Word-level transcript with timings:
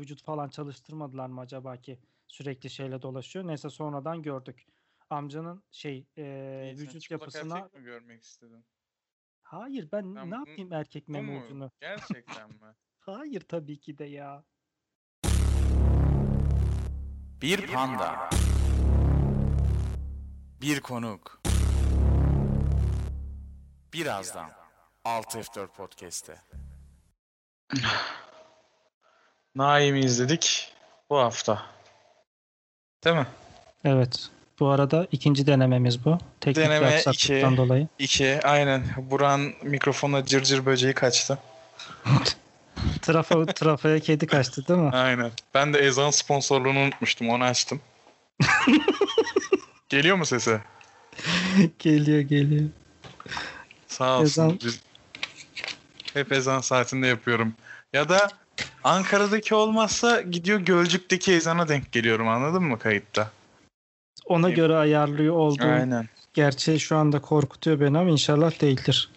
vücut 0.00 0.22
falan 0.22 0.48
çalıştırmadılar 0.48 1.26
mı 1.28 1.40
acaba 1.40 1.76
ki 1.76 1.98
sürekli 2.26 2.70
şeyle 2.70 3.02
dolaşıyor. 3.02 3.46
Neyse 3.46 3.70
sonradan 3.70 4.22
gördük. 4.22 4.66
Amcanın 5.10 5.62
şey 5.70 6.06
e, 6.16 6.74
sen 6.76 6.86
vücut 6.86 7.10
yapısına 7.10 7.58
erkek 7.58 7.74
mi 7.74 7.82
görmek 7.84 8.22
istedin? 8.22 8.64
hayır 9.42 9.88
ben 9.92 10.14
Sen 10.14 10.30
ne 10.30 10.34
yapayım 10.34 10.72
erkek 10.72 11.08
Bu 11.08 11.12
meme 11.12 11.38
mu? 11.38 11.44
ucunu? 11.44 11.70
Gerçekten 11.80 12.48
mi? 12.50 12.74
Hayır 12.98 13.40
tabii 13.40 13.80
ki 13.80 13.98
de 13.98 14.04
ya. 14.04 14.44
Bir 17.42 17.72
panda. 17.72 18.30
Bir 20.60 20.80
konuk. 20.80 21.42
Birazdan 23.92 24.50
Alt 25.04 25.34
F4 25.36 25.66
Podcast'te. 25.66 26.38
Naim'i 29.54 30.00
izledik 30.00 30.72
bu 31.10 31.18
hafta. 31.18 31.62
Değil 33.04 33.16
mi? 33.16 33.26
Evet. 33.84 34.28
Bu 34.60 34.68
arada 34.68 35.06
ikinci 35.12 35.46
denememiz 35.46 36.04
bu. 36.04 36.18
Teknik 36.40 36.66
Deneme 36.66 36.86
aksaklıktan 36.86 37.48
iki. 37.52 37.56
dolayı. 37.56 37.88
İki. 37.98 38.40
Aynen. 38.46 38.84
Buran 38.96 39.52
mikrofona 39.62 40.24
cırcır 40.24 40.66
böceği 40.66 40.94
kaçtı. 40.94 41.38
Trafo, 43.02 43.46
trafoya 43.46 44.00
kedi 44.00 44.26
kaçtı 44.26 44.68
değil 44.68 44.80
mi? 44.80 44.90
Aynen. 44.90 45.30
Ben 45.54 45.74
de 45.74 45.78
ezan 45.78 46.10
sponsorluğunu 46.10 46.78
unutmuştum. 46.78 47.28
Onu 47.30 47.44
açtım. 47.44 47.80
Geliyor 49.88 50.16
mu 50.16 50.26
sesi? 50.26 50.60
geliyor 51.78 52.20
geliyor. 52.20 52.68
Sağ 53.86 54.18
olsun. 54.20 54.58
Ezan- 54.62 54.78
Hep 56.14 56.32
ezan 56.32 56.60
saatinde 56.60 57.06
yapıyorum. 57.06 57.54
Ya 57.92 58.08
da 58.08 58.28
Ankara'daki 58.84 59.54
olmazsa 59.54 60.20
gidiyor 60.20 60.60
Gölcük'teki 60.60 61.32
ezana 61.32 61.68
denk 61.68 61.92
geliyorum 61.92 62.28
anladın 62.28 62.62
mı 62.62 62.78
kayıtta? 62.78 63.30
Ona 64.26 64.46
Evet. 64.48 64.56
göre 64.56 64.76
ayarlıyor 64.76 65.34
olduğum 65.34 65.66
Aynen. 65.68 66.08
gerçeği 66.34 66.80
şu 66.80 66.96
anda 66.96 67.20
korkutuyor 67.20 67.80
beni 67.80 67.98
ama 67.98 68.10
inşallah 68.10 68.60
değildir. 68.60 69.10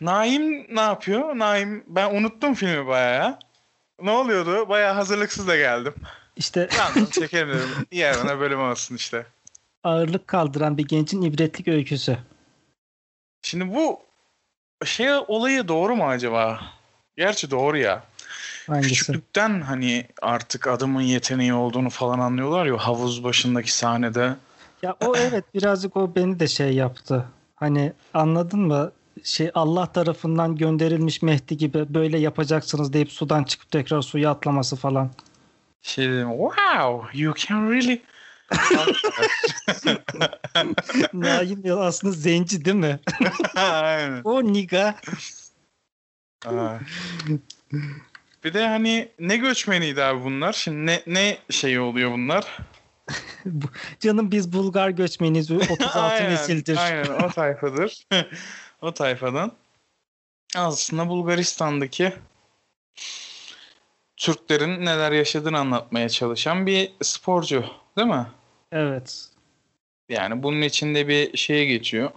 Naim 0.00 0.66
ne 0.76 0.80
yapıyor? 0.80 1.38
Naim 1.38 1.84
ben 1.88 2.14
unuttum 2.14 2.54
filmi 2.54 2.86
bayağı 2.86 3.14
ya. 3.14 3.38
Ne 4.02 4.10
oluyordu? 4.10 4.68
Bayağı 4.68 4.94
hazırlıksız 4.94 5.48
da 5.48 5.56
geldim. 5.56 5.94
İşte 6.36 6.68
Random 6.78 7.10
çekelim 7.10 7.48
dedim. 7.48 7.86
Yer 7.92 8.14
bana 8.24 8.40
bölüm 8.40 8.60
olsun 8.60 8.94
işte. 8.94 9.26
ağırlık 9.84 10.28
kaldıran 10.28 10.78
bir 10.78 10.88
gencin 10.88 11.22
ibretlik 11.22 11.68
öyküsü. 11.68 12.18
Şimdi 13.42 13.74
bu 13.74 14.00
şey 14.84 15.12
olayı 15.12 15.68
doğru 15.68 15.96
mu 15.96 16.08
acaba? 16.08 16.60
Gerçi 17.16 17.50
doğru 17.50 17.78
ya. 17.78 18.02
Hangisi? 18.66 18.88
Küçüklükten 18.88 19.60
hani 19.60 20.06
artık 20.22 20.66
adamın 20.66 21.00
yeteneği 21.00 21.54
olduğunu 21.54 21.90
falan 21.90 22.18
anlıyorlar 22.18 22.66
ya 22.66 22.76
havuz 22.76 23.24
başındaki 23.24 23.72
sahnede. 23.72 24.36
Ya 24.82 24.96
o 25.00 25.16
evet 25.16 25.44
birazcık 25.54 25.96
o 25.96 26.14
beni 26.14 26.40
de 26.40 26.48
şey 26.48 26.74
yaptı. 26.74 27.24
Hani 27.54 27.92
anladın 28.14 28.60
mı? 28.60 28.92
Şey 29.24 29.50
Allah 29.54 29.86
tarafından 29.86 30.56
gönderilmiş 30.56 31.22
Mehdi 31.22 31.56
gibi 31.56 31.94
böyle 31.94 32.18
yapacaksınız 32.18 32.92
deyip 32.92 33.12
sudan 33.12 33.44
çıkıp 33.44 33.70
tekrar 33.70 34.02
suya 34.02 34.30
atlaması 34.30 34.76
falan. 34.76 35.10
Şey 35.82 36.08
dedim 36.08 36.30
wow 36.30 37.22
you 37.22 37.34
can 37.34 37.70
really 37.70 38.02
Naim 41.12 41.60
ya 41.64 41.76
aslında 41.76 42.12
zenci 42.12 42.64
değil 42.64 42.76
mi? 42.76 43.00
Aynen. 43.56 44.20
o 44.24 44.52
niga. 44.52 44.94
Bir 48.44 48.54
de 48.54 48.68
hani 48.68 49.08
ne 49.18 49.36
göçmeniydi 49.36 50.02
abi 50.02 50.24
bunlar? 50.24 50.52
Şimdi 50.52 50.86
ne 50.86 51.02
ne 51.06 51.38
şeyi 51.50 51.80
oluyor 51.80 52.12
bunlar? 52.12 52.58
Canım 54.00 54.30
biz 54.30 54.52
Bulgar 54.52 54.88
göçmeniyiz. 54.88 55.50
36 55.50 55.98
aynen, 56.00 56.32
nesildir. 56.32 56.76
Aynen 56.76 57.04
o 57.04 57.28
tayfadır. 57.34 58.06
o 58.80 58.94
tayfadan. 58.94 59.52
Aslında 60.56 61.08
Bulgaristan'daki 61.08 62.12
Türklerin 64.16 64.84
neler 64.84 65.12
yaşadığını 65.12 65.58
anlatmaya 65.58 66.08
çalışan 66.08 66.66
bir 66.66 66.92
sporcu 67.02 67.64
değil 67.98 68.08
mi? 68.08 68.26
Evet. 68.72 69.28
Yani 70.08 70.42
bunun 70.42 70.62
içinde 70.62 71.08
bir 71.08 71.36
şeye 71.36 71.64
geçiyor. 71.64 72.10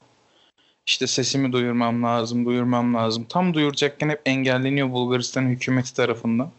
İşte 0.87 1.07
sesimi 1.07 1.51
duyurmam 1.51 2.03
lazım, 2.03 2.45
duyurmam 2.45 2.93
lazım. 2.93 3.25
Tam 3.29 3.53
duyuracakken 3.53 4.09
hep 4.09 4.21
engelleniyor 4.25 4.91
Bulgaristan 4.91 5.41
hükümeti 5.43 5.93
tarafından. 5.93 6.49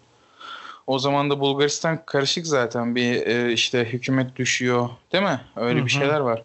O 0.87 0.99
zaman 0.99 1.31
da 1.31 1.41
Bulgaristan 1.41 2.03
karışık 2.07 2.47
zaten 2.47 2.95
bir 2.95 3.27
e, 3.27 3.53
işte 3.53 3.85
hükümet 3.85 4.37
düşüyor 4.37 4.89
değil 5.13 5.25
mi? 5.25 5.41
Öyle 5.57 5.81
Hı 5.81 5.85
bir 5.85 5.91
şeyler 5.91 6.21
var. 6.21 6.43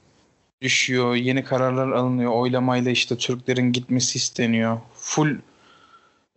Düşüyor, 0.61 1.15
yeni 1.15 1.43
kararlar 1.43 1.91
alınıyor. 1.91 2.31
Oylamayla 2.31 2.91
işte 2.91 3.17
Türklerin 3.17 3.71
gitmesi 3.71 4.17
isteniyor. 4.17 4.77
Full 4.95 5.35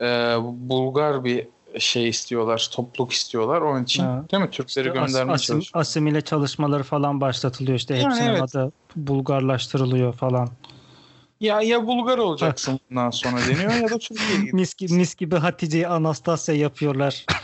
e, 0.00 0.06
Bulgar 0.42 1.24
bir 1.24 1.46
şey 1.78 2.08
istiyorlar, 2.08 2.68
topluluk 2.72 3.12
istiyorlar. 3.12 3.60
Onun 3.60 3.84
için 3.84 4.04
Ha. 4.04 4.24
değil 4.32 4.42
mi? 4.42 4.50
Türkleri 4.50 4.86
İşte 4.88 5.00
as- 5.00 5.12
göndermeye 5.12 5.34
asim- 5.34 5.46
çalışıyor. 5.54 5.80
asimile 5.80 6.20
çalışmaları 6.20 6.82
falan 6.82 7.20
başlatılıyor 7.20 7.78
işte 7.78 7.94
Yani 7.96 8.04
hepsinin 8.06 8.28
evet. 8.28 8.42
adı 8.42 8.72
Bulgarlaştırılıyor 8.96 10.12
falan. 10.12 10.48
Ya 11.40 11.62
ya 11.62 11.86
Bulgar 11.86 12.18
olacaksın 12.18 12.80
bundan 12.90 13.10
sonra 13.10 13.40
deniyor 13.48 13.74
ya 13.74 13.90
da 13.90 13.98
Türkiye'ye 13.98 14.36
gideceksin. 14.36 14.60
Mis, 14.60 14.74
gibi, 14.74 14.94
mis 14.94 15.14
gibi 15.14 15.36
Hatice'yi 15.36 15.88
Anastasya 15.88 16.54
yapıyorlar. 16.54 17.26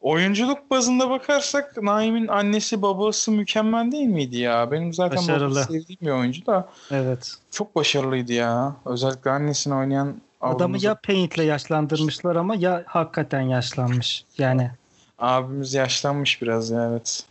Oyunculuk 0.00 0.70
bazında 0.70 1.10
bakarsak 1.10 1.82
Naim'in 1.82 2.28
annesi 2.28 2.82
babası 2.82 3.32
mükemmel 3.32 3.92
değil 3.92 4.06
miydi 4.06 4.36
ya? 4.36 4.70
Benim 4.70 4.92
zaten 4.92 5.18
Başarılı. 5.18 5.54
babası 5.54 5.72
sevdiğim 5.72 6.00
bir 6.02 6.10
oyuncu 6.10 6.46
da 6.46 6.68
evet. 6.90 7.34
çok 7.50 7.76
başarılıydı 7.76 8.32
ya. 8.32 8.76
Özellikle 8.84 9.30
annesini 9.30 9.74
oynayan 9.74 10.16
Adamı 10.40 10.84
ya 10.84 10.94
Paint'le 10.94 11.38
yaşlandırmışlar 11.38 12.36
ama 12.36 12.54
ya 12.54 12.82
hakikaten 12.86 13.40
yaşlanmış. 13.40 14.24
Yani 14.38 14.70
abimiz 15.18 15.74
yaşlanmış 15.74 16.42
biraz 16.42 16.70
ya 16.70 16.88
evet. 16.90 17.24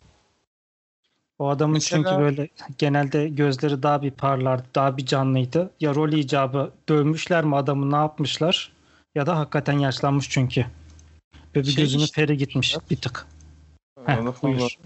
O 1.41 1.50
adamın 1.50 1.74
Mesela- 1.74 2.03
çünkü 2.03 2.22
böyle 2.22 2.50
genelde 2.78 3.28
gözleri 3.28 3.84
daha 3.84 4.02
bir 4.02 4.12
parlardı, 4.12 4.66
daha 4.75 4.97
bir 4.97 5.06
canlıydı. 5.06 5.72
Ya 5.79 5.96
rol 5.96 6.12
icabı 6.13 6.72
dövmüşler 6.90 7.44
mi 7.44 7.56
adamı 7.56 7.91
ne 7.91 7.96
yapmışlar 7.96 8.72
ya 9.16 9.25
da 9.25 9.38
hakikaten 9.38 9.79
yaşlanmış 9.79 10.29
çünkü. 10.29 10.66
Ve 11.56 11.59
bir 11.59 11.63
Şey 11.63 11.84
gözünün 11.84 12.03
işte- 12.03 12.22
feri 12.22 12.38
gitmiş 12.38 12.75
bir 12.91 12.96
tık. 12.96 13.28
Heh, 14.06 14.18
buyur. 14.44 14.78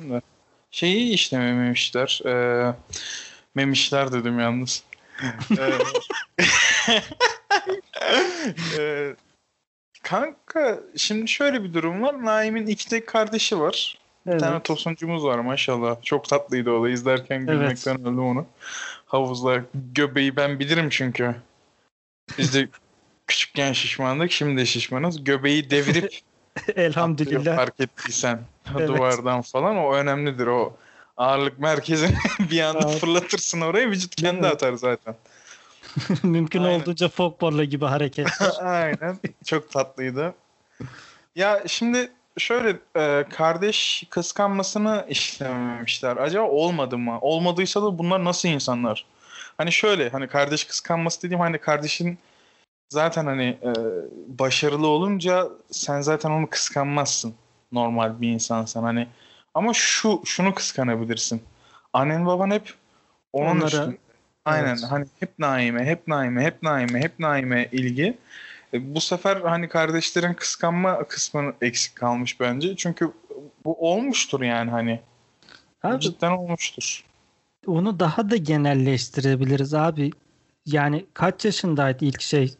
Şeyi 0.71 1.13
işlememişler. 1.13 2.21
E, 2.25 2.75
memişler 3.55 4.11
dedim 4.11 4.39
yalnız. 4.39 4.83
E, 8.01 8.81
e, 8.81 9.15
kanka 10.03 10.79
şimdi 10.97 11.27
şöyle 11.27 11.63
bir 11.63 11.73
durum 11.73 12.01
var. 12.01 12.25
Naim'in 12.25 12.67
iki 12.67 12.89
tek 12.89 13.07
kardeşi 13.07 13.59
var. 13.59 13.97
Bir 14.25 14.39
tane 14.39 14.55
Evet. 14.55 14.65
tosuncumuz 14.65 15.23
var 15.23 15.39
maşallah. 15.39 15.95
Çok 16.03 16.29
tatlıydı 16.29 16.71
o 16.71 16.83
da. 16.83 16.89
İzlerken 16.89 17.45
gülmekten 17.45 18.01
öldüm 18.01 18.19
onu. 18.25 18.45
Havuzda 19.05 19.61
göbeği 19.95 20.35
ben 20.35 20.59
bilirim 20.59 20.89
çünkü. 20.89 21.35
Biz 22.37 22.53
de 22.55 22.67
küçükken 23.27 23.73
şişmandık. 23.73 24.31
Şimdi 24.31 24.67
şişmanız. 24.67 25.23
Göbeği 25.23 25.69
devirip 25.69 26.03
atlıyor, 26.59 26.77
Elhamdülillah. 26.89 27.55
fark 27.55 27.79
ettiysen. 27.79 28.39
Evet. 28.77 28.87
Duvardan 28.89 29.41
falan. 29.41 29.77
O 29.77 29.93
önemlidir 29.93 30.47
o. 30.47 30.77
Ağırlık 31.17 31.59
merkezini 31.59 32.15
bir 32.51 32.61
anda 32.61 32.89
Evet. 32.89 32.99
fırlatırsın 32.99 33.61
oraya. 33.61 33.89
Vücut 33.91 34.15
kendi 34.15 34.39
Evet. 34.39 34.51
atar 34.53 34.73
zaten. 34.73 35.15
Mümkün 36.23 36.63
Aynen. 36.63 36.79
olduğunca 36.79 37.07
folklorla 37.09 37.63
gibi 37.63 37.85
hareket. 37.85 38.27
Aynen. 38.61 39.19
Çok 39.45 39.71
tatlıydı. 39.71 40.33
Ya 41.35 41.63
şimdi 41.67 42.11
şöyle 42.37 42.77
e, 42.97 43.25
kardeş 43.29 44.03
kıskanmasını 44.09 45.05
işlememişler. 45.09 46.17
Acaba 46.17 46.47
olmadı 46.47 46.97
mı? 46.97 47.17
Olmadıysa 47.21 47.81
da 47.83 47.97
bunlar 47.97 48.23
nasıl 48.23 48.49
insanlar? 48.49 49.05
Hani 49.57 49.71
şöyle 49.71 50.09
hani 50.09 50.27
kardeş 50.27 50.63
kıskanması 50.63 51.21
dediğim 51.21 51.39
hani 51.39 51.57
kardeşin 51.57 52.17
zaten 52.89 53.25
hani 53.25 53.57
e, 53.63 53.71
başarılı 54.39 54.87
olunca 54.87 55.47
sen 55.71 56.01
zaten 56.01 56.29
onu 56.31 56.49
kıskanmazsın. 56.49 57.35
Normal 57.71 58.21
bir 58.21 58.29
insansan 58.29 58.83
hani. 58.83 59.07
Ama 59.53 59.73
şu 59.73 60.21
şunu 60.25 60.53
kıskanabilirsin. 60.53 61.43
Annen 61.93 62.25
baban 62.25 62.51
hep 62.51 62.73
onun 63.33 63.49
Onlara- 63.61 63.65
üstünde. 63.67 63.97
Aynen 64.45 64.67
Evet. 64.67 64.83
hani 64.89 65.05
hep 65.19 65.39
Naime, 65.39 65.85
hep 65.85 66.07
Naime, 66.07 66.43
hep 66.43 66.63
Naime, 66.63 66.99
hep 66.99 67.19
Naime 67.19 67.69
ilgi. 67.71 68.17
E, 68.73 68.95
bu 68.95 69.01
sefer 69.01 69.37
hani 69.37 69.69
kardeşlerin 69.69 70.33
kıskanma 70.33 71.03
kısmı 71.03 71.53
eksik 71.61 71.95
kalmış 71.95 72.39
bence. 72.39 72.75
Çünkü 72.75 73.11
bu 73.65 73.91
olmuştur 73.91 74.41
yani 74.41 74.71
hani. 74.71 74.99
Abi 75.83 75.99
cidden 75.99 76.31
olmuştur. 76.31 77.03
onu 77.67 77.99
daha 77.99 78.29
da 78.29 78.35
genelleştirebiliriz 78.35 79.73
abi. 79.73 80.11
Yani 80.65 81.05
kaç 81.13 81.45
yaşındaydı 81.45 82.05
ilk 82.05 82.21
şey 82.21 82.53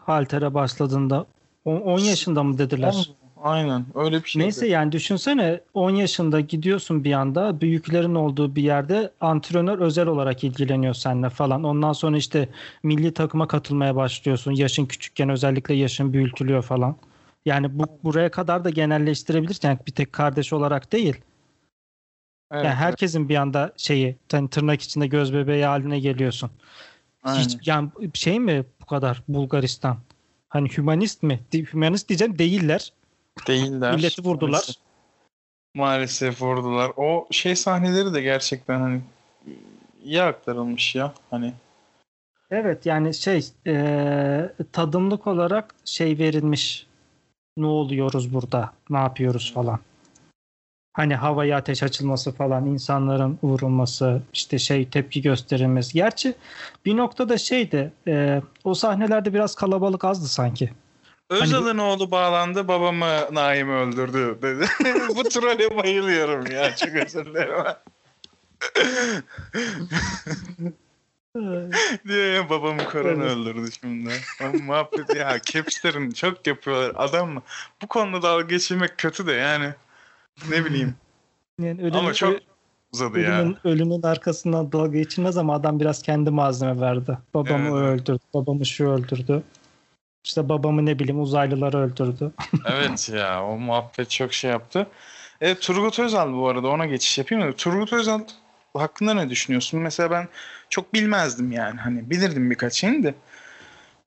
haltere 0.00 0.54
başladığında 0.54 1.26
On- 1.64 1.80
10 1.80 1.98
yaşında 1.98 2.42
mı 2.42 2.58
dediler? 2.58 3.10
Aynen 3.42 3.84
öyle 3.94 4.22
bir 4.22 4.28
şey. 4.28 4.42
Neyse 4.42 4.66
yani 4.68 4.92
düşünsene 4.92 5.60
10 5.74 5.90
yaşında 5.90 6.40
gidiyorsun 6.40 7.04
bir 7.04 7.12
anda 7.12 7.60
büyüklerin 7.60 8.14
olduğu 8.14 8.56
bir 8.56 8.62
yerde 8.62 9.10
antrenör 9.20 9.78
özel 9.78 10.06
olarak 10.06 10.44
ilgileniyor 10.44 10.94
seninle 10.94 11.28
falan. 11.30 11.64
Ondan 11.64 11.92
sonra 11.92 12.16
işte 12.16 12.48
milli 12.82 13.14
takıma 13.14 13.48
katılmaya 13.48 13.96
başlıyorsun. 13.96 14.52
Yaşın 14.52 14.86
küçükken 14.86 15.28
özellikle 15.28 15.74
yaşın 15.74 16.12
büyütülüyor 16.12 16.62
falan. 16.62 16.96
Yani 17.46 17.78
bu 17.78 17.84
buraya 18.04 18.30
kadar 18.30 18.64
da 18.64 18.70
genelleştirebilirsin. 18.70 19.68
Yani 19.68 19.78
bir 19.86 19.92
tek 19.92 20.12
kardeş 20.12 20.52
olarak 20.52 20.92
değil. 20.92 21.16
Evet, 22.52 22.64
Yani 22.64 22.74
herkesin 22.74 23.28
bir 23.28 23.36
anda 23.36 23.72
şeyi 23.76 24.16
hani 24.32 24.50
tırnak 24.50 24.82
içinde 24.82 25.06
göz 25.06 25.34
bebeği 25.34 25.64
haline 25.64 26.00
geliyorsun. 26.00 26.50
aynen. 27.22 27.40
Hiç 27.40 27.68
yani 27.68 27.90
şey 28.14 28.40
mi 28.40 28.64
bu 28.82 28.86
kadar 28.86 29.22
Bulgaristan? 29.28 29.96
Hani 30.48 30.68
hümanist 30.68 31.22
mi? 31.22 31.40
Hümanist 31.52 32.08
diyeceğim 32.08 32.38
değiller. 32.38 32.92
Değiller. 33.46 33.96
Milleti 33.96 34.24
vurdular. 34.24 34.50
Maalesef. 34.50 34.76
Maalesef 35.74 36.42
vurdular. 36.42 36.92
O 36.96 37.28
şey 37.30 37.56
sahneleri 37.56 38.14
de 38.14 38.20
gerçekten 38.20 38.80
hani 38.80 39.00
iyi 40.04 40.22
aktarılmış 40.22 40.94
ya. 40.94 41.12
Hani 41.30 41.52
Evet 42.50 42.86
yani 42.86 43.14
şey 43.14 43.46
eee, 43.66 44.52
tadımlık 44.72 45.26
olarak 45.26 45.74
şey 45.84 46.18
verilmiş. 46.18 46.86
Ne 47.56 47.66
oluyoruz 47.66 48.34
burada? 48.34 48.72
Ne 48.90 48.98
yapıyoruz 48.98 49.52
falan. 49.54 49.78
Hani 50.92 51.14
havaya 51.14 51.56
ateş 51.56 51.82
açılması 51.82 52.32
falan, 52.32 52.66
insanların 52.66 53.38
vurulması, 53.42 54.22
işte 54.32 54.58
şey 54.58 54.88
tepki 54.88 55.22
gösterilmesi. 55.22 55.94
Gerçi 55.94 56.34
bir 56.84 56.96
noktada 56.96 57.38
şeydi, 57.38 57.92
eee, 58.06 58.42
o 58.64 58.74
sahnelerde 58.74 59.34
biraz 59.34 59.54
kalabalık 59.54 60.04
azdı 60.04 60.28
sanki. 60.28 60.70
Özal'ın 61.30 61.78
oğlu 61.78 62.10
bağlandı 62.10 62.68
babamı 62.68 63.06
Naim 63.32 63.70
öldürdü 63.70 64.38
dedi. 64.42 64.66
Bu 65.16 65.22
trole 65.22 65.76
bayılıyorum 65.76 66.50
ya. 66.50 66.76
Çok 66.76 66.88
özür 66.94 67.26
dilerim. 67.26 67.64
diyor 72.08 72.34
ya 72.34 72.50
babamı 72.50 72.82
Evet. 72.94 73.18
öldürdü 73.18 73.72
şimdi. 73.80 74.12
Muhabbet 74.62 75.16
ya 75.16 75.38
capslerin 75.42 76.10
çok 76.10 76.46
yapıyorlar. 76.46 76.92
Adam 76.96 77.30
mı? 77.30 77.42
Bu 77.82 77.86
konuda 77.86 78.22
dalga 78.22 78.46
geçirmek 78.46 78.98
kötü 78.98 79.26
de 79.26 79.32
yani. 79.32 79.74
Ne 80.50 80.64
bileyim. 80.64 80.94
Yani 81.58 81.80
ölümün, 81.80 81.92
Ama 81.92 82.14
çok 82.14 82.40
uzadı 82.92 83.20
ya. 83.20 83.38
ölümün, 83.38 83.56
ölümün 83.64 84.02
arkasından 84.02 84.72
dalga 84.72 84.98
geçilmez 84.98 85.36
ama 85.36 85.54
adam 85.54 85.80
biraz 85.80 86.02
kendi 86.02 86.30
malzeme 86.30 86.80
verdi. 86.80 87.18
Babamı 87.34 87.78
evet. 87.78 88.00
öldürdü, 88.00 88.22
babamı 88.34 88.66
şu 88.66 88.88
öldürdü. 88.88 89.42
İşte 90.24 90.48
babamı 90.48 90.86
ne 90.86 90.98
bileyim 90.98 91.20
uzaylılar 91.20 91.74
öldürdü. 91.74 92.32
Evet 92.66 93.10
ya 93.14 93.44
o 93.44 93.56
muhabbet 93.56 94.10
çok 94.10 94.32
şey 94.34 94.50
yaptı. 94.50 94.86
E, 95.40 95.54
Turgut 95.54 95.98
Özal 95.98 96.32
bu 96.32 96.48
arada 96.48 96.68
ona 96.68 96.86
geçiş 96.86 97.18
yapayım 97.18 97.48
da. 97.48 97.56
Turgut 97.56 97.92
Özal 97.92 98.20
hakkında 98.74 99.14
ne 99.14 99.30
düşünüyorsun? 99.30 99.80
Mesela 99.80 100.10
ben 100.10 100.28
çok 100.70 100.94
bilmezdim 100.94 101.52
yani. 101.52 101.80
Hani 101.80 102.10
bilirdim 102.10 102.50
birkaç 102.50 102.74
şeyini 102.74 103.02
de. 103.02 103.14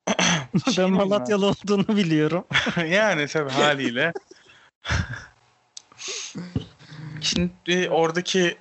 ben 0.66 0.72
Şeyini 0.72 0.90
Malatyalı 0.90 1.46
olduğunu 1.46 1.96
biliyorum. 1.96 2.44
yani 2.88 3.26
tabii 3.26 3.50
haliyle. 3.50 4.12
Şimdi 7.20 7.88
oradaki 7.90 8.56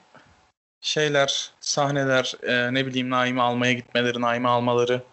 şeyler, 0.81 1.51
sahneler, 1.59 2.33
e, 2.43 2.73
ne 2.73 2.85
bileyim 2.85 3.09
Naim'i 3.09 3.41
almaya 3.41 3.73
gitmeleri, 3.73 4.21
Naim'i 4.21 4.47
almaları, 4.47 5.03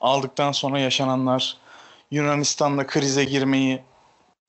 aldıktan 0.00 0.52
sonra 0.52 0.78
yaşananlar, 0.78 1.56
Yunanistan'da 2.10 2.86
krize 2.86 3.24
girmeyi, 3.24 3.82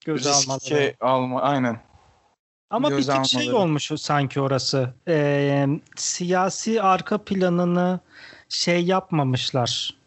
Göze 0.06 0.30
almaları. 0.30 0.96
alma, 1.01 1.42
aynen. 1.42 1.80
Ama 2.69 2.90
bir 2.90 2.96
göze 2.96 3.13
tık 3.13 3.25
şey 3.25 3.54
olmuş 3.54 3.92
sanki 3.98 4.42
orası. 4.42 4.94
Ee, 5.07 5.68
siyasi 5.96 6.81
arka 6.81 7.18
planını 7.18 8.00
şey 8.50 8.86
yapmamışlar. 8.86 10.00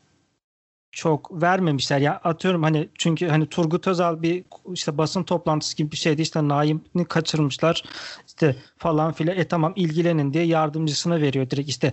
Çok 0.93 1.43
vermemişler. 1.43 1.99
Ya 1.99 2.21
atıyorum 2.25 2.63
hani 2.63 2.89
çünkü 2.99 3.29
hani 3.29 3.47
Turgut 3.47 3.87
Özal 3.87 4.23
bir 4.23 4.45
işte 4.73 4.99
basın 4.99 5.23
toplantısı 5.23 5.77
gibi 5.77 5.93
bir 5.93 5.97
şeydi. 5.97 6.23
İşte 6.23 6.49
Naim'i 6.49 7.05
kaçırmışlar. 7.05 7.83
İşte 8.27 8.57
falan 8.79 9.13
filan. 9.13 9.37
E 9.37 9.49
tamam 9.49 9.73
ilgilenin 9.77 10.33
diye 10.33 10.45
yardımcısına 10.45 11.21
veriyor 11.21 11.51
direkt. 11.51 11.69
İşte 11.69 11.93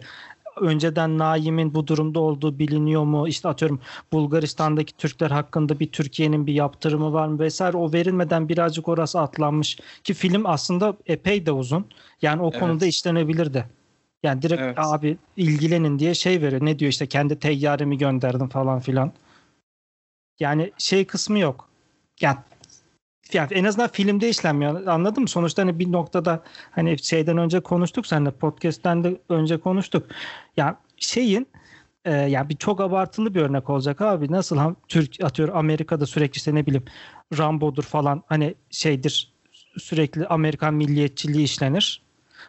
önceden 0.62 1.18
Naim'in 1.18 1.74
bu 1.74 1.88
durumda 1.88 2.19
olduğu 2.19 2.60
biliniyor 2.60 3.04
mu? 3.04 3.28
İşte 3.28 3.50
atıyorum 3.50 3.80
Bulgaristan'daki 4.12 4.98
Türkler 4.98 5.31
hakkında 5.31 5.80
bir 5.80 5.92
Türkiye'nin 5.92 6.48
bir 6.48 6.54
yaptırımı 6.54 7.13
var 7.13 7.28
mı 7.28 7.40
vesaire. 7.40 7.78
O 7.78 7.94
verilmeden 7.94 8.50
birazcık 8.50 8.88
orası 8.88 9.19
atlanmış. 9.19 9.78
Ki 10.04 10.13
film 10.13 10.46
aslında 10.46 10.94
epey 11.06 11.46
de 11.46 11.51
uzun. 11.51 11.86
Yani 12.22 12.42
o 12.42 12.50
Evet. 12.50 12.60
konuda 12.60 12.86
işlenebilir 12.86 13.54
de. 13.54 13.66
Yani 14.24 14.42
direkt 14.42 14.62
Evet. 14.62 14.78
abi 14.80 15.18
ilgilenin 15.38 16.00
diye 16.00 16.13
şey 16.13 16.42
veriyor. 16.42 16.66
Ne 16.66 16.80
diyor 16.80 16.92
işte 16.92 17.07
kendi 17.07 17.40
teyyaremi 17.40 17.98
gönderdim 17.98 18.50
falan 18.50 18.80
filan. 18.80 19.12
Yani 20.40 20.72
şey 20.78 21.06
kısmı 21.06 21.40
yok. 21.40 21.69
Yani, 22.22 22.38
yani 23.34 23.48
en 23.54 23.64
azından 23.64 23.88
filmde 23.88 24.30
işlenmiyor. 24.30 24.88
Anladın 24.88 25.24
mı? 25.24 25.30
Sonuçta 25.30 25.62
hani 25.62 25.80
bir 25.80 25.92
noktada 25.92 26.44
hani 26.72 27.00
şeyden 27.00 27.38
önce 27.38 27.60
konuştuk 27.60 28.08
seninle 28.08 28.31
podcast'ten 28.31 29.04
de 29.04 29.22
önce 29.30 29.58
konuştuk. 29.58 30.08
Ya 30.58 30.78
şeyin 30.98 31.48
e, 32.06 32.14
yani 32.14 32.50
bir 32.50 32.56
çok 32.56 32.81
abartılı 32.81 33.36
bir 33.36 33.42
örnek 33.42 33.70
olacak 33.70 34.02
abi. 34.02 34.31
Nasıl 34.31 34.58
ham 34.58 34.76
Türk 34.88 35.24
atıyor 35.24 35.50
Amerika'da 35.54 36.06
sürekli 36.06 36.38
işte 36.38 36.56
ne 36.56 36.66
bileyim 36.66 36.86
Rambo'dur 37.38 37.84
falan 37.84 38.24
hani 38.28 38.56
şeydir 38.70 39.34
sürekli 39.78 40.28
Amerikan 40.28 40.74
milliyetçiliği 40.74 41.44
işlenir. 41.44 42.02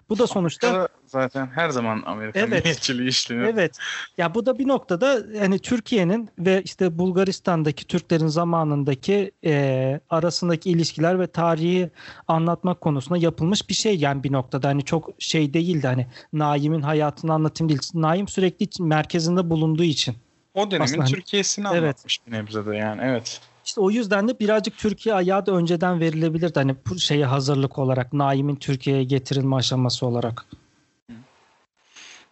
Bu 0.09 0.19
da 0.19 0.27
sonuçta 0.27 0.88
Zaten 1.11 1.47
her 1.47 1.71
zaman 1.71 2.03
Amerikan 2.07 2.41
Evet. 2.43 2.65
milliyetçiliği 2.65 3.09
işleniyor. 3.09 3.49
Evet. 3.49 3.79
Ya 4.19 4.35
bu 4.35 4.47
da 4.47 4.59
bir 4.59 4.69
noktada 4.69 5.23
hani 5.39 5.59
Türkiye'nin 5.59 6.29
ve 6.39 6.62
işte 6.62 6.99
Bulgaristan'daki 6.99 7.87
Türklerin 7.87 8.27
zamanındaki 8.27 9.31
e, 9.45 10.01
arasındaki 10.11 10.71
ilişkiler 10.71 11.21
ve 11.21 11.27
tarihi 11.27 11.91
anlatmak 12.29 12.81
konusunda 12.81 13.19
yapılmış 13.19 13.69
bir 13.69 13.75
şey 13.75 13.97
yani 13.99 14.23
bir 14.25 14.33
noktada 14.33 14.69
hani 14.69 14.85
çok 14.85 15.11
şey 15.19 15.55
değildi 15.55 15.87
hani 15.87 16.07
Naim'in 16.33 16.83
hayatını 16.83 17.33
anlatayım 17.33 17.69
değil. 17.69 17.81
Naim 17.95 18.29
sürekli 18.29 18.83
merkezinde 18.85 19.51
bulunduğu 19.51 19.85
için. 19.85 20.15
O 20.55 20.71
dönemin 20.71 20.85
Aslında 20.85 21.03
hani- 21.05 21.11
Türkiye'sini 21.13 21.67
Evet. 21.73 21.83
anlatmış 21.83 22.19
bir 22.27 22.33
nebze 22.33 22.67
de 22.67 22.77
yani 22.77 23.01
evet. 23.05 23.41
İşte 23.65 23.81
o 23.81 23.91
yüzden 23.91 24.29
de 24.29 24.39
birazcık 24.39 24.79
Türkiye 24.79 25.15
ayağı 25.15 25.47
da 25.47 25.53
önceden 25.53 26.01
verilebilirdi 26.01 26.53
hani 26.58 26.75
bu 26.91 26.99
şeye 26.99 27.27
hazırlık 27.27 27.79
olarak 27.79 28.13
Naim'in 28.13 28.56
Türkiye'ye 28.56 29.05
getirilme 29.05 29.56
aşaması 29.56 30.06
olarak. 30.06 30.46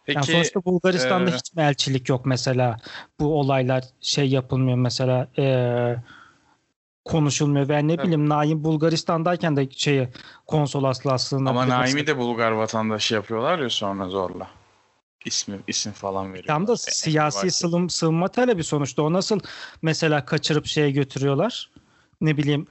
Peki 0.09 0.17
Yani 0.19 0.27
sonuçta 0.27 0.65
Bulgaristan'da 0.65 1.31
e, 1.31 1.35
hiç 1.35 1.55
mi 1.55 1.63
elçilik 1.63 2.09
yok 2.09 2.27
mesela? 2.27 2.77
Bu 3.21 3.41
olaylar 3.41 3.85
şey 4.01 4.29
yapılmıyor 4.29 4.77
mesela 4.79 5.29
e, 5.39 5.97
konuşulmuyor 7.05 7.69
ve 7.69 7.89
ne 7.89 7.93
Evet. 7.93 8.05
bileyim 8.05 8.29
Naim 8.29 8.65
Bulgaristan'dayken 8.65 9.57
de 9.57 9.69
şeye 9.71 10.09
konsolosluğa 10.47 11.19
sığınabilir. 11.19 11.63
ama. 11.63 11.79
Naim'i 11.79 12.07
de 12.07 12.19
Bulgar 12.19 12.51
vatandaşı 12.51 13.15
yapıyorlar 13.15 13.59
ya 13.59 13.71
sonra 13.71 14.09
zorla. 14.09 14.47
İsmi, 15.25 15.57
isim 15.67 15.93
falan 15.93 16.29
veriyor. 16.33 16.47
Tam 16.47 16.67
da 16.67 16.77
siyasi 16.77 17.51
sığım, 17.51 17.91
sığınma 17.91 18.29
talebi 18.29 18.65
sonuçta. 18.65 19.03
O 19.03 19.13
nasıl 19.13 19.41
mesela 19.83 20.25
kaçırıp 20.25 20.67
şeye 20.67 20.91
götürüyorlar? 20.91 21.71
Ne 22.21 22.37
bileyim 22.37 22.67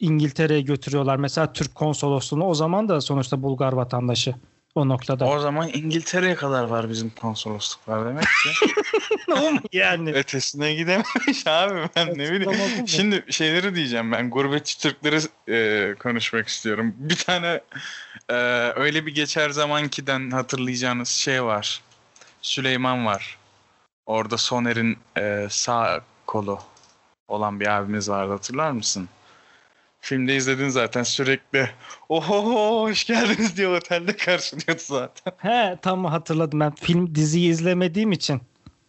İngiltere'ye 0.00 0.60
götürüyorlar. 0.60 1.16
Mesela 1.16 1.52
Türk 1.52 1.74
konsolosluğunu 1.74 2.44
o 2.44 2.54
zaman 2.54 2.88
da 2.88 3.00
sonuçta 3.00 3.42
Bulgar 3.42 3.72
vatandaşı 3.72 4.34
o 4.74 4.88
noktada. 4.88 5.26
O 5.26 5.38
zaman 5.38 5.68
İngiltere'ye 5.68 6.34
kadar 6.34 6.64
var 6.64 6.90
bizim 6.90 7.10
konsolosluklar 7.10 8.06
demek 8.06 8.22
ki. 8.24 8.72
yani. 9.72 10.12
Ötesine 10.12 10.74
gidememiş 10.74 11.46
abi 11.46 11.88
ben 11.96 12.08
ne 12.18 12.32
bileyim. 12.32 12.88
Şimdi 12.88 13.24
şeyleri 13.30 13.74
diyeceğim 13.74 14.12
ben 14.12 14.30
gurbetçi 14.30 14.78
Türkleri 14.78 15.20
e, 15.48 15.94
konuşmak 15.94 16.48
istiyorum. 16.48 16.94
Bir 16.96 17.16
tane 17.16 17.60
e, 18.28 18.34
öyle 18.76 19.06
bir 19.06 19.14
geçer 19.14 19.50
zamankiden 19.50 20.30
hatırlayacağınız 20.30 21.08
şey 21.08 21.44
var. 21.44 21.82
Süleyman 22.42 23.06
var. 23.06 23.38
Orada 24.06 24.38
Soner'in 24.38 24.98
e, 25.18 25.46
sağ 25.50 26.00
kolu 26.26 26.58
olan 27.28 27.60
bir 27.60 27.66
abimiz 27.66 28.08
vardı 28.08 28.32
hatırlar 28.32 28.70
mısın? 28.70 29.08
Filmde 30.00 30.36
izledin 30.36 30.68
zaten 30.68 31.02
sürekli 31.02 31.70
oho 32.08 32.82
hoş 32.82 33.04
geldiniz 33.06 33.56
diye 33.56 33.68
otelde 33.68 34.16
karşılıyordu 34.16 34.82
zaten. 34.84 35.32
He 35.38 35.78
tam 35.82 36.04
hatırladım 36.04 36.60
ben 36.60 36.74
film 36.74 37.14
diziyi 37.14 37.50
izlemediğim 37.50 38.12
için. 38.12 38.40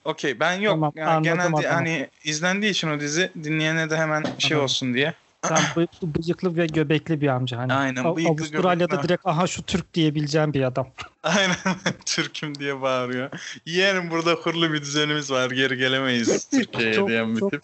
Okey 0.05 0.39
ben 0.39 0.53
yok. 0.53 0.73
Tamam, 0.73 0.91
yani 0.95 1.23
genelde 1.23 1.43
adamı. 1.57 1.67
hani 1.67 2.09
izlendiği 2.23 2.71
için 2.71 2.89
o 2.89 2.99
dizi 2.99 3.31
dinleyene 3.43 3.89
de 3.89 3.97
hemen 3.97 4.23
şey 4.37 4.57
Aha. 4.57 4.63
olsun 4.63 4.93
diye. 4.93 5.13
Tam 5.41 5.57
bı- 5.57 5.87
bıyıklı 6.03 6.55
ve 6.57 6.65
göbekli 6.65 7.21
bir 7.21 7.27
amca 7.27 7.57
hani. 7.57 7.73
Aynen, 7.73 8.15
bıyıklı, 8.15 8.31
Avustralya'da 8.31 8.85
göbekli. 8.85 9.07
direkt 9.07 9.25
aha 9.25 9.47
şu 9.47 9.63
Türk 9.63 9.93
diyebileceğim 9.93 10.53
bir 10.53 10.61
adam. 10.61 10.87
Aynen 11.23 11.55
Türk'üm 12.05 12.59
diye 12.59 12.81
bağırıyor. 12.81 13.29
Yeğenim 13.65 14.09
burada 14.11 14.35
kurulu 14.35 14.73
bir 14.73 14.81
düzenimiz 14.81 15.31
var 15.31 15.51
geri 15.51 15.77
gelemeyiz 15.77 16.49
Türkiye'ye 16.49 17.07
diyen 17.07 17.35
bir 17.35 17.41
tip. 17.41 17.61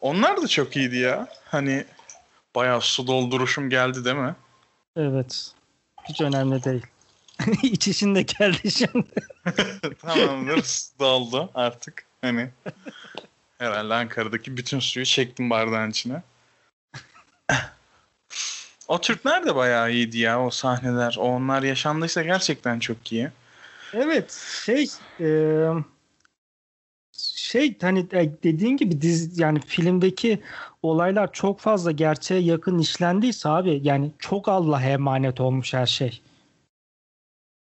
Onlar 0.00 0.42
da 0.42 0.48
çok 0.48 0.76
iyiydi 0.76 0.96
ya. 0.96 1.28
Hani 1.44 1.84
bayağı 2.56 2.80
su 2.80 3.06
dolduruşum 3.06 3.70
geldi 3.70 4.04
değil 4.04 4.16
mi? 4.16 4.34
Evet. 4.96 5.52
Hiç 6.08 6.20
önemli 6.20 6.64
değil. 6.64 6.86
İç 7.62 7.88
işinde 7.88 8.22
geldi 8.22 8.70
şimdi. 8.70 9.06
Tamamdır. 10.02 10.62
su 10.62 10.98
doldu 10.98 11.50
artık. 11.54 12.06
Hani 12.20 12.50
herhalde 13.58 13.94
Ankara'daki 13.94 14.56
bütün 14.56 14.78
suyu 14.78 15.06
çektim 15.06 15.50
bardağın 15.50 15.90
içine. 15.90 16.22
o 18.88 19.00
Türkler 19.00 19.46
de 19.46 19.54
bayağı 19.54 19.92
iyiydi 19.92 20.18
ya 20.18 20.42
o 20.42 20.50
sahneler. 20.50 21.16
Onlar 21.18 21.62
yaşandıysa 21.62 22.22
gerçekten 22.22 22.78
çok 22.78 23.12
iyi. 23.12 23.30
Evet. 23.92 24.32
Şey 24.64 24.90
e, 25.20 25.26
şey 27.46 27.76
hani 27.80 27.98
e, 28.12 28.42
dediğin 28.42 28.76
gibi 28.76 29.00
dizi 29.00 29.42
yani 29.42 29.60
filmdeki 29.60 30.40
olaylar 30.82 31.32
çok 31.32 31.60
fazla 31.60 31.90
gerçeğe 31.92 32.40
yakın 32.40 32.78
işlendiyse 32.78 33.48
abi 33.48 33.80
yani 33.84 34.10
çok 34.18 34.48
Allah'a 34.48 34.82
emanet 34.82 35.40
olmuş 35.40 35.74
her 35.74 35.86
şey. 35.86 36.20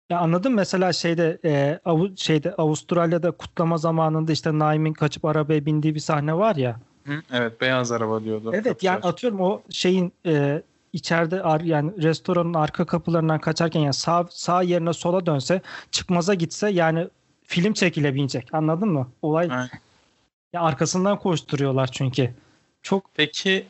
Ya 0.09 0.19
anladın 0.19 0.51
mı? 0.51 0.55
mesela 0.55 0.93
şeyde 0.93 1.37
e, 1.45 1.79
Avu- 1.85 2.17
şeyde 2.17 2.53
Avustralya'da 2.55 3.31
kutlama 3.31 3.77
zamanında 3.77 4.31
işte 4.31 4.59
Naim'in 4.59 4.93
kaçıp 4.93 5.25
arabaya 5.25 5.65
bindiği 5.65 5.95
bir 5.95 5.99
sahne 5.99 6.37
var 6.37 6.55
ya. 6.55 6.79
Hı? 7.05 7.21
Evet 7.33 7.61
beyaz 7.61 7.91
araba 7.91 8.23
diyordu. 8.23 8.51
Evet 8.53 8.83
yani 8.83 8.95
Kapılar. 8.95 9.13
atıyorum 9.13 9.41
o 9.41 9.61
şeyin 9.69 10.13
e, 10.25 10.61
içeride 10.93 11.41
ar- 11.43 11.61
yani 11.61 12.03
restoranın 12.03 12.53
arka 12.53 12.85
kapılarından 12.85 13.39
kaçarken 13.39 13.79
yani 13.79 13.93
sağ 13.93 14.27
sağ 14.29 14.61
yerine 14.61 14.93
sola 14.93 15.25
dönse 15.25 15.61
çıkmaza 15.91 16.33
gitse 16.33 16.69
yani 16.69 17.07
film 17.47 17.73
çekilebilecek. 17.73 18.53
Anladın 18.53 18.89
mı? 18.89 19.11
Olay 19.21 19.47
Aynen. 19.51 19.69
ya 20.53 20.61
arkasından 20.61 21.19
koşturuyorlar 21.19 21.87
çünkü. 21.91 22.33
Çok 22.81 23.03
Peki 23.15 23.67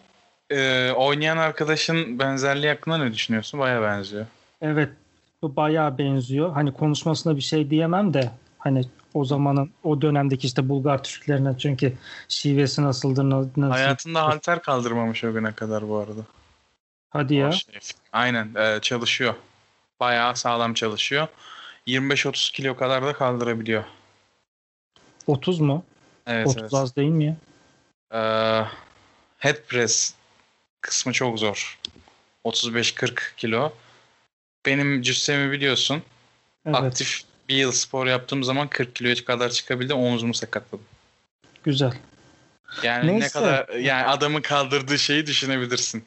e, 0.49 0.91
oynayan 0.91 1.37
arkadaşın 1.37 2.19
benzerliği 2.19 2.71
hakkında 2.73 2.97
ne 2.97 3.13
düşünüyorsun? 3.13 3.59
Bayağı 3.59 3.81
benziyor. 3.81 4.25
evet 4.61 4.89
bu 5.41 5.55
bayağı 5.55 5.97
benziyor. 5.97 6.53
Hani 6.53 6.73
konuşmasına 6.73 7.35
bir 7.35 7.41
şey 7.41 7.69
diyemem 7.69 8.13
de 8.13 8.31
hani 8.57 8.83
o 9.13 9.25
zamanın 9.25 9.71
o 9.83 10.01
dönemdeki 10.01 10.47
işte 10.47 10.69
Bulgar 10.69 11.03
Türklerine 11.03 11.57
çünkü 11.57 11.93
şivesi 12.27 12.83
nasıldır 12.83 13.29
nasıl, 13.29 13.71
Hayatında 13.71 14.23
halter 14.23 14.61
kaldırmamış 14.61 15.23
o 15.23 15.33
güne 15.33 15.51
kadar 15.51 15.89
bu 15.89 15.97
arada. 15.97 16.21
hadi 17.09 17.35
ya 17.35 17.51
şey. 17.51 17.79
Aynen 18.13 18.55
e, 18.55 18.79
çalışıyor. 18.81 19.33
Bayağı 19.99 20.35
sağlam 20.35 20.73
çalışıyor. 20.73 21.27
25-30 21.87 22.53
kilo 22.53 22.75
kadar 22.75 23.05
da 23.05 23.13
kaldırabiliyor. 23.13 23.83
30 25.27 25.59
mu? 25.59 25.83
Evet 26.27 26.47
30 26.47 26.61
evet. 26.61 26.73
az 26.73 26.95
değil 26.95 27.09
mi 27.09 27.25
ya? 27.25 27.35
Ee, 28.11 28.65
head 29.37 29.57
press 29.67 30.13
kısmı 30.81 31.13
çok 31.13 31.39
zor. 31.39 31.79
35-40 32.45 33.35
kilo. 33.37 33.73
Benim 34.65 35.01
cüssemi 35.01 35.51
biliyorsun. 35.51 36.01
Evet. 36.65 36.75
Aktif 36.75 37.21
bir 37.49 37.55
yıl 37.55 37.71
spor 37.71 38.07
yaptığım 38.07 38.43
zaman 38.43 38.67
40 38.67 38.95
kiloya 38.95 39.15
kadar 39.25 39.49
çıkabildim. 39.49 39.97
Omzumu 39.97 40.33
sakatladım. 40.33 40.85
Güzel. 41.63 41.93
Yani 42.83 43.07
ne 43.07 43.19
Neyse. 43.19 43.39
kadar 43.39 43.69
yani 43.69 44.05
adamın 44.05 44.41
kaldırdığı 44.41 44.99
şeyi 44.99 45.25
düşünebilirsin. 45.25 46.03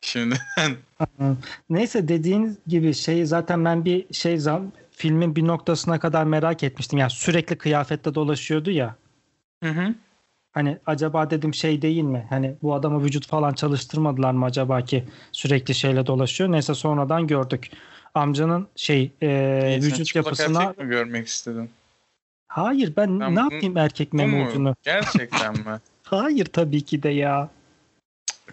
Şimdi. 0.00 0.40
Neyse 1.70 2.08
dediğiniz 2.08 2.56
gibi 2.66 2.94
şey 2.94 3.24
zaten 3.24 3.64
ben 3.64 3.84
bir 3.84 4.14
şey 4.14 4.38
zam 4.38 4.72
filmin 4.96 5.36
bir 5.36 5.46
noktasına 5.46 6.00
kadar 6.00 6.24
merak 6.24 6.62
etmiştim. 6.62 6.98
Yani 6.98 7.10
sürekli 7.10 7.58
kıyafette 7.58 8.14
dolaşıyordu 8.14 8.70
ya. 8.70 8.96
hı 9.62 9.70
hı. 9.70 9.94
Hani 10.52 10.78
acaba 10.86 11.30
dedim 11.30 11.54
şey 11.54 11.82
değil 11.82 12.02
mi? 12.02 12.26
Hani 12.30 12.54
bu 12.62 12.74
adama 12.74 13.02
vücut 13.02 13.26
falan 13.26 13.52
çalıştırmadılar 13.52 14.32
mı 14.32 14.44
acaba 14.44 14.80
ki 14.80 15.04
sürekli 15.32 15.74
şeyle 15.74 16.06
dolaşıyor. 16.06 16.52
Neyse 16.52 16.74
sonradan 16.74 17.26
gördük. 17.26 17.70
Amcanın 18.14 18.68
şey 18.76 19.12
e, 19.22 19.28
İyi, 19.68 19.82
vücut 19.82 20.14
yapısına 20.14 20.74
mi 20.78 20.88
görmek 20.88 21.26
istedin? 21.26 21.70
hayır 22.46 22.92
ben 22.96 23.20
Ben 23.20 23.34
ne 23.34 23.40
yapayım 23.40 23.76
erkek 23.76 24.12
memucunu? 24.12 24.74
Gerçekten 24.82 25.52
mi? 25.52 25.80
Hayır 26.02 26.44
tabii 26.44 26.82
ki 26.82 27.02
de 27.02 27.08
ya. 27.08 27.48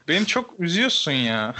Beni 0.07 0.25
çok 0.25 0.59
üzüyorsun 0.59 1.11
ya. 1.11 1.55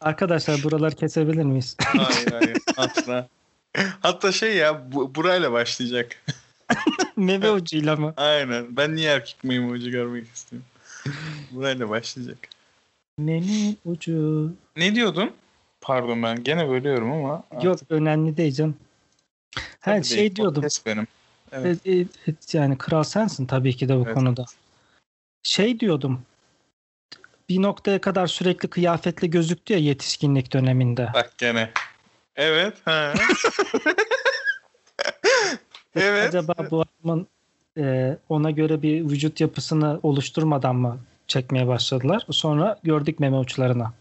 Arkadaşlar 0.00 0.62
buraları 0.62 0.94
kesebilir 0.94 1.44
miyiz? 1.44 1.76
Hayır 1.80 2.32
hayır 2.32 2.58
asla. 2.76 3.28
Hatta 4.00 4.32
şey 4.32 4.56
ya 4.56 4.92
bu, 4.92 5.14
burayla 5.14 5.52
başlayacak. 5.52 6.22
Meme 7.16 7.50
ucuyla 7.50 7.96
mı? 7.96 8.14
Aynen. 8.16 8.76
Ben 8.76 8.96
niye 8.96 9.10
erkek 9.10 9.44
memucu 9.44 9.90
görmek 9.90 10.24
istiyorum? 10.34 10.66
Burayla 11.50 11.88
başlayacak. 11.88 12.38
Meme 13.18 13.74
ucu. 13.84 14.52
Ne 14.76 14.94
diyordun? 14.94 15.32
Pardon 15.80 16.22
ben 16.22 16.44
gene 16.44 16.68
bölüyorum 16.68 17.12
ama. 17.12 17.44
Yok 17.62 17.78
önemli 17.90 18.36
değil 18.36 18.52
canım. 18.54 18.76
Her 19.80 19.96
Tabii 19.96 20.04
şey 20.04 20.18
değil, 20.18 20.36
diyordum. 20.36 20.64
benim. 20.86 21.06
Evet. 21.52 21.86
E, 21.86 21.92
e, 21.92 22.00
e, 22.00 22.06
yani 22.52 22.78
kral 22.78 23.02
sensin 23.02 23.46
tabii 23.46 23.76
ki 23.76 23.88
de 23.88 23.96
bu 23.96 24.02
Evet. 24.04 24.14
konuda. 24.14 24.44
Şey 25.42 25.80
diyordum. 25.80 26.22
Bir 27.48 27.62
noktaya 27.62 28.00
kadar 28.00 28.26
sürekli 28.26 28.68
kıyafetli 28.68 29.30
gözüktü 29.30 29.72
ya 29.72 29.78
yetişkinlik 29.78 30.52
döneminde. 30.52 31.10
Bak 31.14 31.38
gene. 31.38 31.70
Evet. 32.36 32.74
Evet. 35.96 36.28
Acaba 36.28 36.54
bu 36.70 36.82
adamın 36.82 37.26
e, 37.78 38.16
ona 38.28 38.50
göre 38.50 38.82
bir 38.82 39.00
vücut 39.00 39.40
yapısını 39.40 40.00
oluşturmadan 40.02 40.76
mı 40.76 41.00
çekmeye 41.26 41.66
başladılar? 41.66 42.26
Sonra 42.30 42.78
gördük 42.82 43.20
meme 43.20 43.36
uçlarına. 43.36 43.92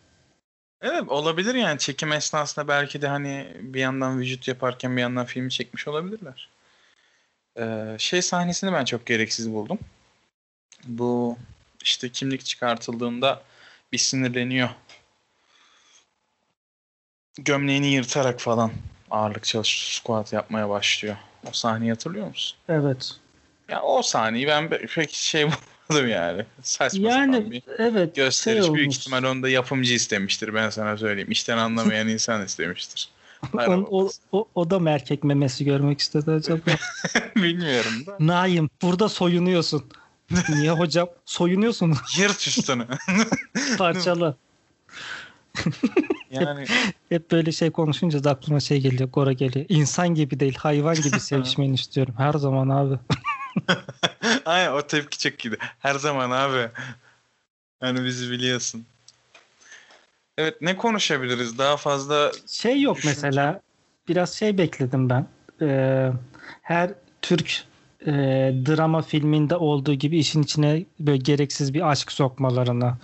Evet 0.82 1.04
olabilir 1.08 1.56
yani 1.56 1.80
çekim 1.80 2.12
esnasında 2.12 2.68
belki 2.68 3.02
de 3.02 3.08
hani 3.08 3.48
bir 3.62 3.80
yandan 3.80 4.20
vücut 4.20 4.48
yaparken 4.48 4.98
bir 4.98 5.02
yandan 5.02 5.26
filmi 5.26 5.52
çekmiş 5.52 5.88
olabilirler. 5.88 6.50
Ee, 7.60 7.96
şey 8.00 8.22
sahnesini 8.22 8.74
ben 8.74 8.86
çok 8.86 9.06
gereksiz 9.06 9.54
buldum. 9.54 9.80
Bu 10.86 11.38
işte 11.84 12.10
kimlik 12.10 12.46
çıkartıldığında 12.46 13.42
bir 13.92 13.98
sinirleniyor. 13.98 14.70
Gömleğini 17.38 17.88
yırtarak 17.88 18.40
falan 18.40 18.72
ağırlık 19.12 19.44
çalış 19.44 19.98
squat 19.98 20.34
yapmaya 20.34 20.70
başlıyor. 20.70 21.16
O 21.48 21.50
sahneyi 21.52 21.92
hatırlıyor 21.92 22.28
musun? 22.28 22.58
Evet. 22.70 23.12
Ya 23.70 23.82
o 23.82 24.02
sahneyi 24.02 24.48
ben 24.48 24.72
be- 24.72 24.86
pek 24.96 25.14
şey 25.14 25.46
bulmadım 25.90 26.10
yani. 26.10 26.46
Saçma 26.62 27.10
sapan 27.10 27.20
Yani 27.20 27.52
bir 27.52 27.64
evet 27.78 28.16
gösteriş 28.16 28.64
şey 28.66 28.74
büyük 28.74 28.86
olmuş. 28.88 28.98
ihtimal 28.98 29.24
onu 29.24 29.44
da 29.44 29.50
yapımcı 29.50 29.94
istemiştir 29.94 30.54
ben 30.54 30.70
sana 30.70 30.98
söyleyeyim. 30.98 31.32
İşten 31.32 31.58
anlamayan 31.58 32.08
insan 32.10 32.46
istemiştir. 32.46 33.10
O, 33.68 34.10
o, 34.32 34.48
o 34.56 34.70
da 34.70 34.80
mı 34.80 34.90
erkek 34.90 35.24
memesi 35.24 35.66
görmek 35.66 36.00
istedi 36.00 36.32
acaba? 36.32 36.62
Bilmiyorum 37.36 38.06
da. 38.06 38.18
Naim 38.20 38.70
burada 38.82 39.10
soyunuyorsun. 39.10 39.84
Niye 40.50 40.72
hocam? 40.72 41.10
Soyunuyorsun 41.26 41.96
Yırt 42.18 42.48
üstünü. 42.48 42.88
parçalı. 43.78 44.38
Yani 46.32 46.66
Hep 47.10 47.32
böyle 47.32 47.52
şey 47.52 47.72
konuşunca 47.72 48.24
da 48.24 48.32
aklıma 48.32 48.60
şey 48.60 48.82
geliyor, 48.82 49.10
Gora 49.10 49.34
geliyor. 49.34 49.66
İnsan 49.70 50.16
gibi 50.16 50.40
değil, 50.40 50.56
hayvan 50.56 50.96
gibi 50.96 51.20
sevişmeni 51.20 51.74
istiyorum. 51.74 52.14
Her 52.18 52.34
zaman 52.34 52.70
abi. 52.70 53.00
aynen 54.46 54.72
o 54.72 54.82
tepki 54.82 55.20
çok 55.20 55.46
iyiydi. 55.46 55.58
Her 55.80 55.96
zaman 55.96 56.32
abi. 56.32 56.70
Hani 57.80 58.06
bizi 58.06 58.32
biliyorsun. 58.32 58.86
Evet 60.38 60.62
ne 60.62 60.78
konuşabiliriz? 60.78 61.58
Daha 61.58 61.78
fazla 61.78 62.32
Şey 62.48 62.82
yok 62.82 62.98
Düşünce. 62.98 63.16
mesela, 63.16 63.62
biraz 64.08 64.34
şey 64.34 64.58
bekledim 64.58 65.10
ben. 65.10 65.28
Ee, 65.62 66.12
her 66.62 66.92
Türk 67.22 67.64
e, 68.08 68.12
drama 68.68 69.02
filminde 69.02 69.56
olduğu 69.56 69.94
gibi 69.94 70.18
işin 70.18 70.44
içine 70.44 70.86
böyle 71.00 71.18
gereksiz 71.18 71.74
bir 71.74 71.92
aşk 71.92 72.12
sokmalarını. 72.12 72.98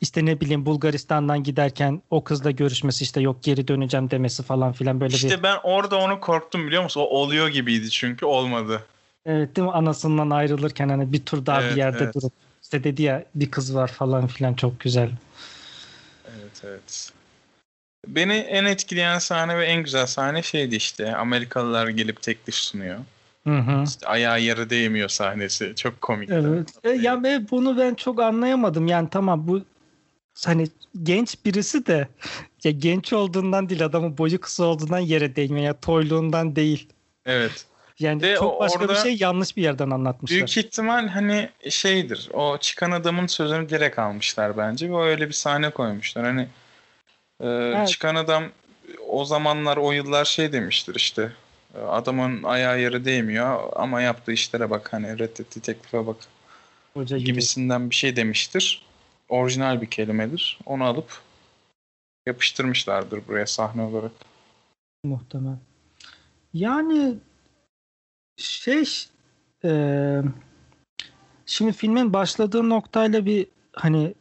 İşte 0.00 0.26
ne 0.26 0.40
bileyim 0.40 0.66
Bulgaristan'dan 0.66 1.42
giderken 1.42 2.02
o 2.10 2.24
kızla 2.24 2.50
görüşmesi 2.50 3.04
işte 3.04 3.20
yok 3.20 3.42
geri 3.42 3.68
döneceğim 3.68 4.10
demesi 4.10 4.42
falan 4.42 4.72
filan 4.72 5.00
böyle 5.00 5.12
bir. 5.12 5.18
işte 5.18 5.42
ben 5.42 5.56
orada 5.62 5.96
onu 5.96 6.20
korktum 6.20 6.66
biliyor 6.66 6.82
musun? 6.82 7.00
O 7.00 7.04
oluyor 7.04 7.48
gibiydi 7.48 7.90
çünkü 7.90 8.26
olmadı. 8.26 8.82
Evet 9.26 9.56
değil 9.56 9.66
mi? 9.68 9.72
Anasından 9.72 10.30
ayrılırken 10.30 10.88
hani 10.88 11.12
bir 11.12 11.24
tur 11.24 11.46
daha 11.46 11.62
Evet, 11.62 11.72
bir 11.72 11.76
yerde 11.76 12.04
evet. 12.04 12.14
durup 12.14 12.32
işte 12.62 12.84
dedi 12.84 13.02
ya 13.02 13.24
bir 13.34 13.50
kız 13.50 13.74
var 13.74 13.88
falan 13.88 14.26
filan 14.26 14.54
çok 14.54 14.80
güzel. 14.80 15.10
Evet 16.24 16.62
evet. 16.64 17.10
Beni 18.06 18.34
en 18.34 18.64
etkileyen 18.64 19.18
sahne 19.18 19.58
ve 19.58 19.66
en 19.66 19.82
güzel 19.82 20.06
sahne 20.06 20.42
şeydi 20.42 20.76
işte. 20.76 21.16
Amerikalılar 21.16 21.88
gelip 21.88 22.22
teklif 22.22 22.54
sunuyor. 22.54 22.98
Hı 23.46 23.58
hı. 23.58 23.84
İşte 23.84 24.06
ayağı 24.06 24.40
yere 24.40 24.70
değmiyor 24.70 25.08
sahnesi. 25.08 25.72
Çok 25.76 26.00
komik. 26.00 26.30
Evet. 26.30 26.68
E, 26.84 26.90
ya 26.90 27.22
ve 27.22 27.50
bunu 27.50 27.78
ben 27.78 27.94
çok 27.94 28.20
anlayamadım. 28.20 28.86
Yani 28.86 29.08
tamam 29.10 29.48
bu 29.48 29.60
hani 30.46 30.66
genç 31.02 31.44
birisi 31.44 31.86
de 31.86 32.08
ya 32.64 32.70
genç 32.70 33.12
olduğundan 33.12 33.68
değil 33.68 33.84
adamın 33.84 34.18
boyu 34.18 34.40
kısa 34.40 34.64
olduğundan 34.64 34.98
yere 34.98 35.36
değmiyor. 35.36 35.66
Ya 35.66 35.80
toyluğundan 35.80 36.56
değil. 36.56 36.88
Evet. 37.26 37.66
Yani 37.98 38.22
Ve 38.22 38.36
çok 38.36 38.60
başka 38.60 38.88
bir 38.88 38.94
şey 38.94 39.16
yanlış 39.20 39.56
bir 39.56 39.62
yerden 39.62 39.90
anlatmışlar. 39.90 40.36
Büyük 40.36 40.56
ihtimal 40.56 41.08
hani 41.08 41.50
şeydir. 41.70 42.28
O 42.32 42.58
çıkan 42.58 42.90
adamın 42.90 43.26
sözünü 43.26 43.68
direkt 43.68 43.98
almışlar 43.98 44.56
bence 44.56 44.90
ve 44.90 44.96
öyle 44.96 45.28
bir 45.28 45.32
sahne 45.32 45.70
koymuşlar. 45.70 46.24
Hani 46.24 46.48
e, 47.42 47.86
çıkan 47.86 48.14
adam 48.14 48.44
o 49.08 49.24
zamanlar 49.24 49.76
o 49.76 49.92
yıllar 49.92 50.24
şey 50.24 50.52
demiştir 50.52 50.94
işte. 50.94 51.32
Adamın 51.88 52.42
ayağı 52.42 52.80
yere 52.80 53.04
değmiyor 53.04 53.72
ama 53.76 54.00
yaptığı 54.00 54.32
işlere 54.32 54.70
bak 54.70 54.92
hani 54.92 55.18
reddettiği 55.18 55.62
teklife 55.62 56.06
bak 56.06 56.16
Hoca 56.94 57.18
gibi. 57.18 57.26
gibisinden 57.26 57.90
bir 57.90 57.94
şey 57.94 58.16
demiştir. 58.16 58.86
Orijinal 59.28 59.80
bir 59.80 59.86
kelimedir. 59.86 60.58
Onu 60.66 60.84
alıp 60.84 61.20
yapıştırmışlardır 62.26 63.28
buraya 63.28 63.46
sahne 63.46 63.82
olarak. 63.82 64.12
Muhtemel. 65.04 65.56
Yani 66.54 67.14
şey 68.36 68.84
e, 69.64 70.22
şimdi 71.46 71.72
filmin 71.72 72.12
başladığı 72.12 72.68
noktayla 72.68 73.26
bir 73.26 73.46
hani 73.72 74.14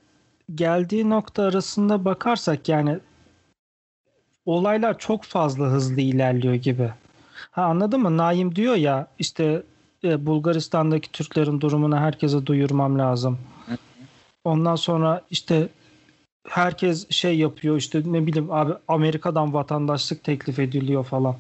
geldiği 0.55 1.10
nokta 1.10 1.43
arasında 1.43 2.05
bakarsak 2.05 2.69
yani 2.69 3.00
olaylar 4.45 5.00
çok 5.00 5.24
fazla 5.24 5.65
hızlı 5.65 6.01
ilerliyor 6.01 6.53
gibi. 6.53 6.93
Ha 7.51 7.63
anladın 7.63 8.01
mı? 8.01 8.17
Naim 8.17 8.55
diyor 8.55 8.75
ya 8.75 9.07
işte 9.19 9.63
e, 10.03 10.25
Bulgaristan'daki 10.25 11.12
Türklerin 11.12 11.62
durumunu 11.62 11.97
herkese 11.97 12.45
duyurmam 12.45 13.00
lazım. 13.00 13.39
Ondan 14.43 14.75
sonra 14.75 15.21
işte 15.29 15.69
herkes 16.50 17.09
şey 17.09 17.38
yapıyor 17.38 17.77
işte 17.77 18.03
ne 18.05 18.27
bileyim 18.27 18.51
abi 18.51 18.73
Amerika'dan 18.88 19.53
vatandaşlık 19.53 20.23
teklif 20.23 20.59
ediliyor 20.59 21.03
falan. 21.03 21.35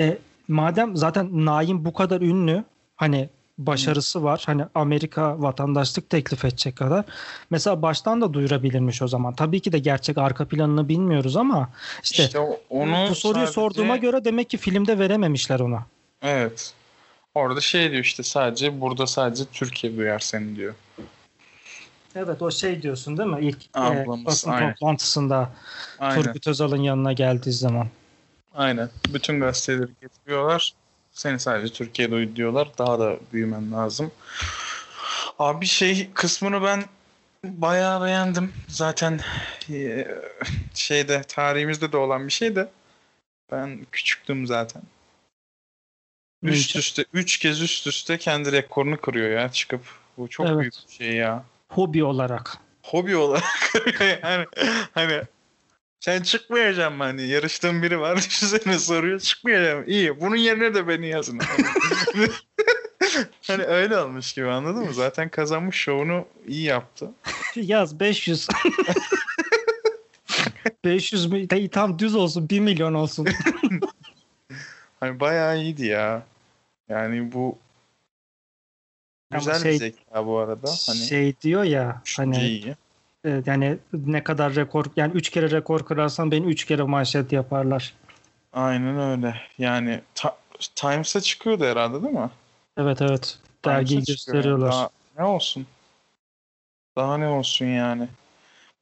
E, 0.00 0.18
madem 0.48 0.96
zaten 0.96 1.46
Naim 1.46 1.84
bu 1.84 1.92
kadar 1.92 2.20
ünlü 2.20 2.64
hani 2.96 3.28
başarısı 3.66 4.22
var 4.24 4.42
hani 4.46 4.64
Amerika 4.74 5.42
vatandaşlık 5.42 6.10
teklif 6.10 6.44
edecek 6.44 6.76
kadar 6.76 7.04
mesela 7.50 7.82
baştan 7.82 8.20
da 8.20 8.32
duyurabilirmiş 8.32 9.02
o 9.02 9.08
zaman. 9.08 9.34
Tabii 9.34 9.60
ki 9.60 9.72
de 9.72 9.78
gerçek 9.78 10.18
arka 10.18 10.44
planını 10.48 10.88
bilmiyoruz 10.88 11.36
ama 11.36 11.70
işte, 12.02 12.22
İşte 12.24 12.38
onu 12.70 13.06
bu 13.10 13.14
soruyu 13.14 13.44
sadece- 13.46 13.52
sorduğuma 13.52 13.96
göre 13.96 14.24
demek 14.24 14.50
ki 14.50 14.56
filmde 14.56 14.98
verememişler 14.98 15.60
ona. 15.60 15.86
Evet. 16.22 16.74
Orada 17.34 17.60
şey 17.60 17.90
diyor 17.90 18.04
işte 18.04 18.22
sadece 18.22 18.80
burada 18.80 19.06
sadece 19.06 19.44
Türkiye 19.44 19.96
duyar 19.96 20.18
seni 20.18 20.56
diyor. 20.56 20.74
Evet 22.16 22.42
o 22.42 22.50
şey 22.50 22.82
diyorsun 22.82 23.18
değil 23.18 23.28
mi? 23.28 23.38
İlk 23.46 23.62
e, 23.76 23.80
Ablamız, 23.80 24.26
basın 24.26 24.50
aynen. 24.50 24.72
toplantısında 24.74 25.50
Aynen. 25.98 26.22
Turgut 26.22 26.46
Özal'ın 26.46 26.76
yanına 26.82 27.12
geldiği 27.12 27.52
zaman. 27.52 27.88
Aynen. 28.54 28.90
Bütün 29.14 29.40
gazeteleri 29.40 29.90
getiriyorlar. 30.00 30.72
Seni 31.12 31.40
sadece 31.40 31.72
Türkiye'de 31.72 32.14
uy 32.14 32.36
diyorlar. 32.36 32.78
Daha 32.78 32.98
da 32.98 33.16
büyümen 33.32 33.72
lazım. 33.72 34.12
Abi 35.38 35.66
şey 35.66 36.10
kısmını 36.14 36.62
ben 36.62 36.84
bayağı 37.44 38.04
beğendim. 38.04 38.52
Zaten 38.68 39.20
e, 39.70 40.08
şeyde 40.74 41.22
tarihimizde 41.22 41.92
de 41.92 41.96
olan 41.96 42.26
bir 42.26 42.32
şey 42.32 42.56
de 42.56 42.68
ben 43.50 43.86
küçüktüm 43.92 44.46
zaten. 44.46 44.82
Üst 46.42 46.76
üste 46.76 47.04
üç 47.12 47.38
kez 47.38 47.60
üst 47.62 47.86
üste 47.86 48.18
kendi 48.18 48.52
rekorunu 48.52 49.00
kırıyor 49.00 49.30
ya 49.30 49.52
çıkıp. 49.52 49.80
Bu 50.18 50.28
çok 50.28 50.46
Evet. 50.46 50.60
büyük 50.60 50.74
bir 50.88 50.92
şey 50.92 51.12
ya. 51.14 51.44
Hobi 51.68 52.04
olarak. 52.04 52.58
Hobi 52.82 53.16
olarak 53.16 53.72
yani 54.22 54.46
hani 54.94 55.22
sen 56.02 56.22
çıkmayacaksın 56.22 56.98
mı? 56.98 57.04
Hani 57.04 57.22
yarıştığın 57.22 57.82
biri 57.82 58.00
var 58.00 58.16
düşünsene 58.28 58.78
soruyor 58.78 59.20
çıkmayacağım 59.20 59.84
iyi 59.86 60.20
bunun 60.20 60.36
yerine 60.36 60.74
de 60.74 60.88
beni 60.88 61.08
yazın. 61.08 61.40
Hani, 63.46 63.62
öyle 63.64 63.98
olmuş 63.98 64.32
gibi 64.32 64.48
anladın 64.48 64.84
mı? 64.84 64.94
Zaten 64.94 65.28
kazanmış 65.28 65.76
şovunu 65.76 66.26
iyi 66.46 66.62
yaptı. 66.62 67.10
Yaz 67.56 68.00
500. 68.00 68.48
500 70.84 71.26
mü? 71.26 71.48
Tam 71.68 71.98
düz 71.98 72.14
olsun 72.14 72.48
1 72.48 72.60
milyon 72.60 72.94
olsun. 72.94 73.26
hani 75.00 75.20
bayağı 75.20 75.58
iyiydi 75.58 75.86
ya. 75.86 76.26
Yani 76.88 77.32
bu 77.32 77.58
Ama 79.30 79.38
güzel 79.38 79.62
şey- 79.62 79.72
bir 79.72 79.78
zeka 79.78 80.26
bu 80.26 80.38
arada. 80.38 80.70
Hani 80.86 80.98
şey 80.98 81.40
diyor 81.40 81.64
ya 81.64 82.02
hani 82.16 82.38
iyi 82.38 82.76
e, 83.24 83.42
yani 83.46 83.78
ne 83.92 84.24
kadar 84.24 84.54
rekor 84.54 84.84
yani 84.96 85.12
3 85.12 85.30
kere 85.30 85.50
rekor 85.50 85.86
kırarsan 85.86 86.30
beni 86.30 86.46
3 86.46 86.64
kere 86.64 86.82
manşet 86.82 87.32
yaparlar. 87.32 87.94
aynen 88.52 88.98
öyle 88.98 89.36
yani 89.58 90.00
ta- 90.14 90.38
Times'a 90.74 91.20
çıkıyordu 91.20 91.64
herhalde 91.64 92.02
değil 92.02 92.14
mi? 92.14 92.30
Evet 92.76 93.02
evet. 93.02 93.38
Dergiyi 93.64 94.04
gösteriyorlar. 94.04 94.70
Daha 94.70 94.90
ne 95.18 95.24
olsun? 95.24 95.66
Daha 96.96 97.18
ne 97.18 97.28
olsun 97.28 97.66
yani? 97.66 98.08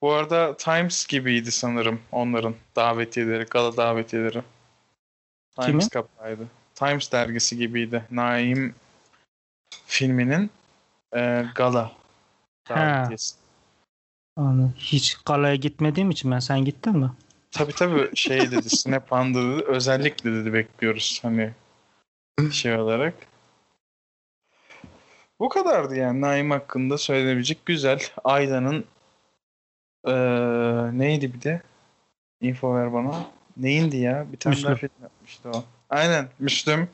Bu 0.02 0.12
arada 0.12 0.56
Times 0.56 1.06
gibiydi 1.06 1.52
sanırım 1.52 2.00
onların 2.12 2.54
davetiyeleri, 2.76 3.44
gala 3.44 3.76
davetiyeleri. 3.76 4.42
Times 5.60 5.88
kapağıydı. 5.88 6.46
Times 6.74 7.12
dergisi 7.12 7.56
gibiydi. 7.56 8.04
Naim 8.10 8.74
filminin 9.86 10.50
e, 11.16 11.44
gala 11.54 11.92
davetiyesi. 12.68 13.36
Anladım. 14.40 14.74
Hiç 14.78 15.14
galaya 15.26 15.54
gitmediğim 15.54 16.10
için 16.10 16.30
ben 16.30 16.38
sen 16.38 16.64
gittin 16.64 16.96
mi? 16.98 17.10
Tabii 17.50 17.72
tabii 17.72 18.16
şey 18.16 18.50
dedi, 18.50 18.70
Snap-on'da 18.70 19.38
dedi, 19.42 19.64
özellikle 19.64 20.32
dedi 20.32 20.52
bekliyoruz 20.52 21.18
hani 21.22 21.52
şey 22.52 22.76
olarak. 22.76 23.14
Bu 25.40 25.48
kadardı 25.48 25.96
yani 25.96 26.20
Naim 26.20 26.50
hakkında 26.50 26.98
söylenebilecek 26.98 27.66
güzel. 27.66 28.00
Ayla'nın 28.24 28.84
eee, 30.06 30.98
neydi 30.98 31.34
bir 31.34 31.42
de? 31.42 31.62
Info 32.40 32.74
ver 32.74 32.92
bana. 32.92 33.26
Neyindi 33.56 33.96
ya? 33.96 34.32
Bir 34.32 34.36
tane 34.36 34.62
daha 34.62 34.72
Müslüm. 34.72 34.88
film 34.88 35.02
yapmıştı 35.02 35.50
o. 35.50 35.64
Aynen 35.90 36.28
Müslüm. 36.38 36.88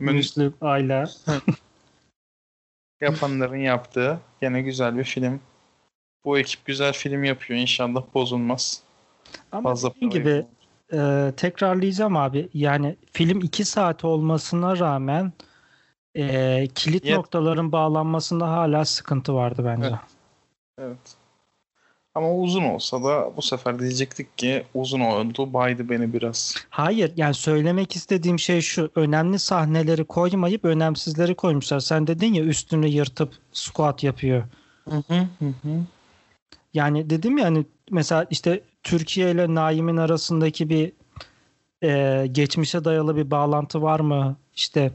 Mün- 0.00 0.14
Müslüm, 0.16 0.54
Ayla. 0.60 1.10
yapanların 3.00 3.56
yaptığı 3.56 4.20
gene 4.40 4.62
güzel 4.62 4.98
bir 4.98 5.04
film. 5.04 5.40
Bu 6.28 6.38
ekip 6.38 6.64
güzel 6.64 6.92
film 6.92 7.24
yapıyor. 7.24 7.60
İnşallah 7.60 8.02
bozulmaz. 8.14 8.82
Ama 9.52 9.70
Fazla 9.70 9.94
dediğin 9.94 10.10
para 10.10 10.18
gibi 10.18 10.46
e, 10.92 11.32
tekrarlayacağım 11.36 12.16
abi. 12.16 12.48
Yani 12.54 12.96
film 13.12 13.40
2 13.40 13.64
saat 13.64 14.04
olmasına 14.04 14.78
rağmen 14.78 15.32
e, 16.16 16.68
kilit 16.74 17.04
Yet- 17.04 17.16
noktaların 17.16 17.72
bağlanmasında 17.72 18.48
hala 18.48 18.84
sıkıntı 18.84 19.34
vardı 19.34 19.62
bence. 19.64 19.88
Evet. 19.88 19.98
Evet. 20.78 21.16
Ama 22.14 22.34
uzun 22.34 22.62
olsa 22.62 23.04
da 23.04 23.36
bu 23.36 23.42
sefer 23.42 23.78
diyecektik 23.78 24.38
ki 24.38 24.64
uzun 24.74 25.00
oldu 25.00 25.52
baydı 25.52 25.88
beni 25.88 26.12
biraz. 26.12 26.54
Hayır 26.70 27.12
yani 27.16 27.34
söylemek 27.34 27.96
istediğim 27.96 28.38
şey 28.38 28.60
şu. 28.60 28.90
Önemli 28.94 29.38
sahneleri 29.38 30.04
koymayıp 30.04 30.64
önemsizleri 30.64 31.34
koymuşlar. 31.34 31.80
Sen 31.80 32.06
dedin 32.06 32.34
ya 32.34 32.44
üstünü 32.44 32.86
yırtıp 32.86 33.32
squat 33.52 34.02
yapıyor. 34.04 34.44
Hı 34.88 34.96
hı 35.08 35.28
hı 35.38 35.46
hı. 35.62 35.84
Yani 36.74 37.10
dedim 37.10 37.38
ya 37.38 37.44
hani 37.44 37.66
mesela 37.90 38.26
işte 38.30 38.62
Türkiye 38.82 39.30
ile 39.30 39.54
Naim'in 39.54 39.96
arasındaki 39.96 40.68
bir 40.68 40.92
e, 41.82 42.26
geçmişe 42.32 42.84
dayalı 42.84 43.16
bir 43.16 43.30
bağlantı 43.30 43.82
var 43.82 44.00
mı? 44.00 44.36
İşte 44.54 44.92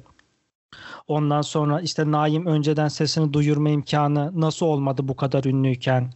ondan 1.07 1.41
sonra 1.41 1.81
işte 1.81 2.11
Naim 2.11 2.45
önceden 2.45 2.87
sesini 2.87 3.33
duyurma 3.33 3.69
imkanı 3.69 4.41
nasıl 4.41 4.65
olmadı 4.65 5.07
bu 5.07 5.15
kadar 5.15 5.43
ünlüyken? 5.43 6.13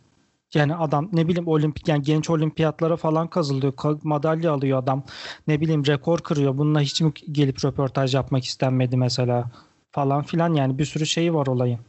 Yani 0.54 0.76
adam 0.76 1.10
ne 1.14 1.28
bileyim 1.28 1.48
olimpik 1.48 1.88
yani 1.88 2.04
genç 2.04 2.30
olimpiyatlara 2.30 2.96
falan 2.98 3.28
kazılıyor. 3.28 3.74
ka- 3.74 4.00
madalya 4.04 4.52
alıyor 4.52 4.80
adam. 4.80 5.04
Ne 5.48 5.62
bileyim 5.62 5.86
rekor 5.86 6.20
kırıyor. 6.20 6.58
Bununla 6.58 6.82
hiç 6.82 7.02
mi 7.02 7.14
gelip 7.32 7.66
röportaj 7.66 8.16
yapmak 8.16 8.44
istenmedi 8.46 8.98
mesela? 8.98 9.52
Falan 9.92 10.24
filan 10.24 10.54
yani 10.54 10.78
bir 10.80 10.86
sürü 10.86 11.06
şeyi 11.06 11.34
var 11.34 11.48
olayın. 11.48 11.80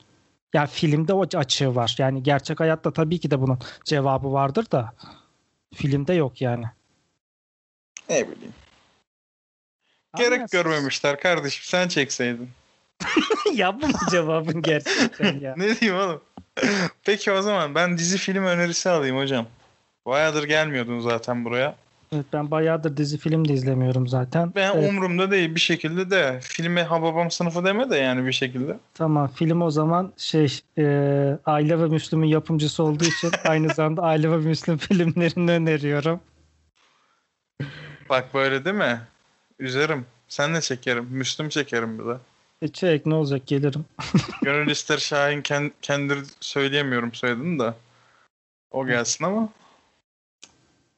Ya 0.55 0.67
filmde 0.67 1.13
o 1.13 1.27
açığı 1.37 1.75
var. 1.75 1.95
Yani 1.99 2.23
gerçek 2.23 2.61
hayatta 2.61 2.93
tabii 2.93 3.21
ki 3.21 3.31
de 3.31 3.41
bunun 3.41 3.59
cevabı 3.85 4.33
vardır 4.33 4.71
da 4.71 4.93
filmde 5.75 6.15
yok 6.15 6.41
yani. 6.41 6.65
Ne 8.09 8.29
bileyim. 8.29 8.55
Gerek 10.17 10.51
görmemişler 10.51 11.21
kardeşim 11.21 11.65
sen 11.65 11.89
çekseydin. 11.89 12.51
ya 13.55 13.81
bu 13.81 13.87
mu 13.87 13.99
cevabın 14.11 14.63
gerçekten 14.63 15.41
ya? 15.41 15.55
Ne 15.57 15.81
diyeyim 15.81 16.01
oğlum? 16.01 16.23
Peki 17.03 17.33
o 17.33 17.43
zaman 17.43 17.75
ben 17.75 17.99
dizi 17.99 18.19
film 18.19 18.45
önerisi 18.45 18.91
alayım 18.91 19.17
hocam. 19.17 19.47
Bayağıdır 20.07 20.45
gelmiyordun 20.45 21.01
zaten 21.01 21.45
buraya. 21.45 21.77
Evet, 22.13 22.27
ben 22.33 22.51
bayağıdır 22.51 22.97
dizi 22.97 23.19
film 23.19 23.49
de 23.49 23.53
izlemiyorum 23.53 24.09
zaten. 24.09 24.53
Ben 24.55 24.75
Evet, 24.77 24.91
umurumda 24.91 25.31
değil 25.31 25.55
bir 25.55 25.61
şekilde 25.61 26.11
de 26.11 26.41
filme 26.43 26.83
Hababam 26.83 27.31
sınıfı 27.31 27.65
deme 27.65 27.91
de 27.91 27.97
yani 27.97 28.27
bir 28.27 28.33
şekilde. 28.33 28.79
tamam 28.95 29.29
film 29.35 29.63
o 29.63 29.71
zaman 29.71 30.13
şey 30.17 30.61
e, 30.79 30.85
Aile 31.47 31.79
ve 31.81 31.87
Müslüm'ün 31.87 32.27
yapımcısı 32.27 32.83
olduğu 32.83 33.05
için 33.05 33.31
aynı 33.45 33.75
zamanda 33.75 34.03
Aile 34.03 34.31
ve 34.31 34.37
Müslüm 34.37 34.77
filmlerini 34.79 35.51
öneriyorum. 35.51 36.21
Bak 38.09 38.35
böyle 38.35 38.65
değil 38.65 38.77
mi? 38.77 39.01
Üzerim. 39.59 40.07
Sen 40.29 40.55
de 40.55 40.61
çekerim. 40.61 41.05
Müslüm 41.11 41.49
çekerim 41.49 41.99
bir 41.99 42.05
de. 42.05 42.17
E 42.63 42.69
çek 42.69 43.07
ne 43.07 43.15
olacak 43.15 43.47
gelirim. 43.47 43.85
Gönül 44.43 44.71
ister 44.71 44.99
Şahin 44.99 45.43
kend, 45.43 45.71
kendir 45.83 46.19
söyleyemiyorum 46.41 47.15
soyadını 47.15 47.59
da. 47.59 47.75
O 48.71 48.87
gelsin 48.87 49.25
ama. 49.25 49.49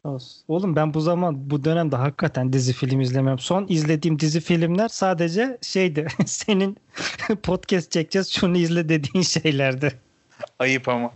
Olsun. 0.04 0.42
Oğlum 0.48 0.76
ben 0.76 0.94
bu 0.94 1.00
zaman 1.00 1.50
bu 1.50 1.64
dönemde 1.64 1.96
hakikaten 1.96 2.52
dizi 2.52 2.72
film 2.72 3.00
izlemiyorum. 3.00 3.38
Son 3.38 3.66
izlediğim 3.68 4.18
dizi 4.18 4.40
filmler 4.40 4.88
sadece 4.88 5.58
şeydi. 5.62 6.06
Senin 6.26 6.76
podcast 7.42 7.90
çekeceğiz 7.90 8.28
şunu 8.28 8.56
izle 8.56 8.88
dediğin 8.88 9.22
şeylerdi. 9.22 9.92
Ayıp 10.58 10.88
ama. 10.88 11.12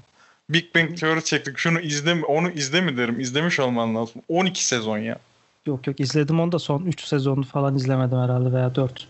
Big 0.51 0.75
Bang 0.75 0.99
Theory 0.99 1.21
çektik. 1.21 1.59
Şunu 1.59 1.81
izle 1.81 2.15
mi? 2.15 2.25
Onu 2.25 2.51
izle 2.51 2.81
mi 2.81 2.97
derim. 2.97 3.21
İzlemiş 3.21 3.61
olman 3.61 3.95
lazım. 3.95 4.23
12 4.29 4.67
sezon 4.67 4.99
ya. 4.99 5.19
Yok 5.67 5.87
yok 5.87 6.01
izledim 6.01 6.41
onu 6.41 6.53
da 6.53 6.59
son 6.59 6.85
3 6.85 7.05
sezonu 7.05 7.45
falan 7.45 7.77
izlemedim 7.77 8.19
herhalde 8.19 8.53
veya 8.53 8.75
4. 8.75 9.09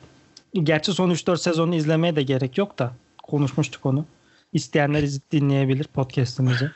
Gerçi 0.54 0.92
son 0.92 1.10
3-4 1.10 1.38
sezonu 1.38 1.74
izlemeye 1.74 2.16
de 2.16 2.22
gerek 2.22 2.58
yok 2.58 2.78
da 2.78 2.92
konuşmuştuk 3.22 3.86
onu. 3.86 4.06
İsteyenler 4.52 5.04
dinleyebilir 5.32 5.84
podcast'imizi. 5.84 6.70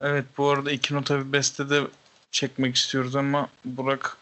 Evet 0.00 0.24
bu 0.38 0.48
arada 0.48 0.72
iki 0.72 0.94
nota 0.94 1.18
bir 1.18 1.32
beste 1.32 1.70
de 1.70 1.82
çekmek 2.30 2.76
istiyoruz 2.76 3.16
ama 3.16 3.48
Burak 3.64 4.16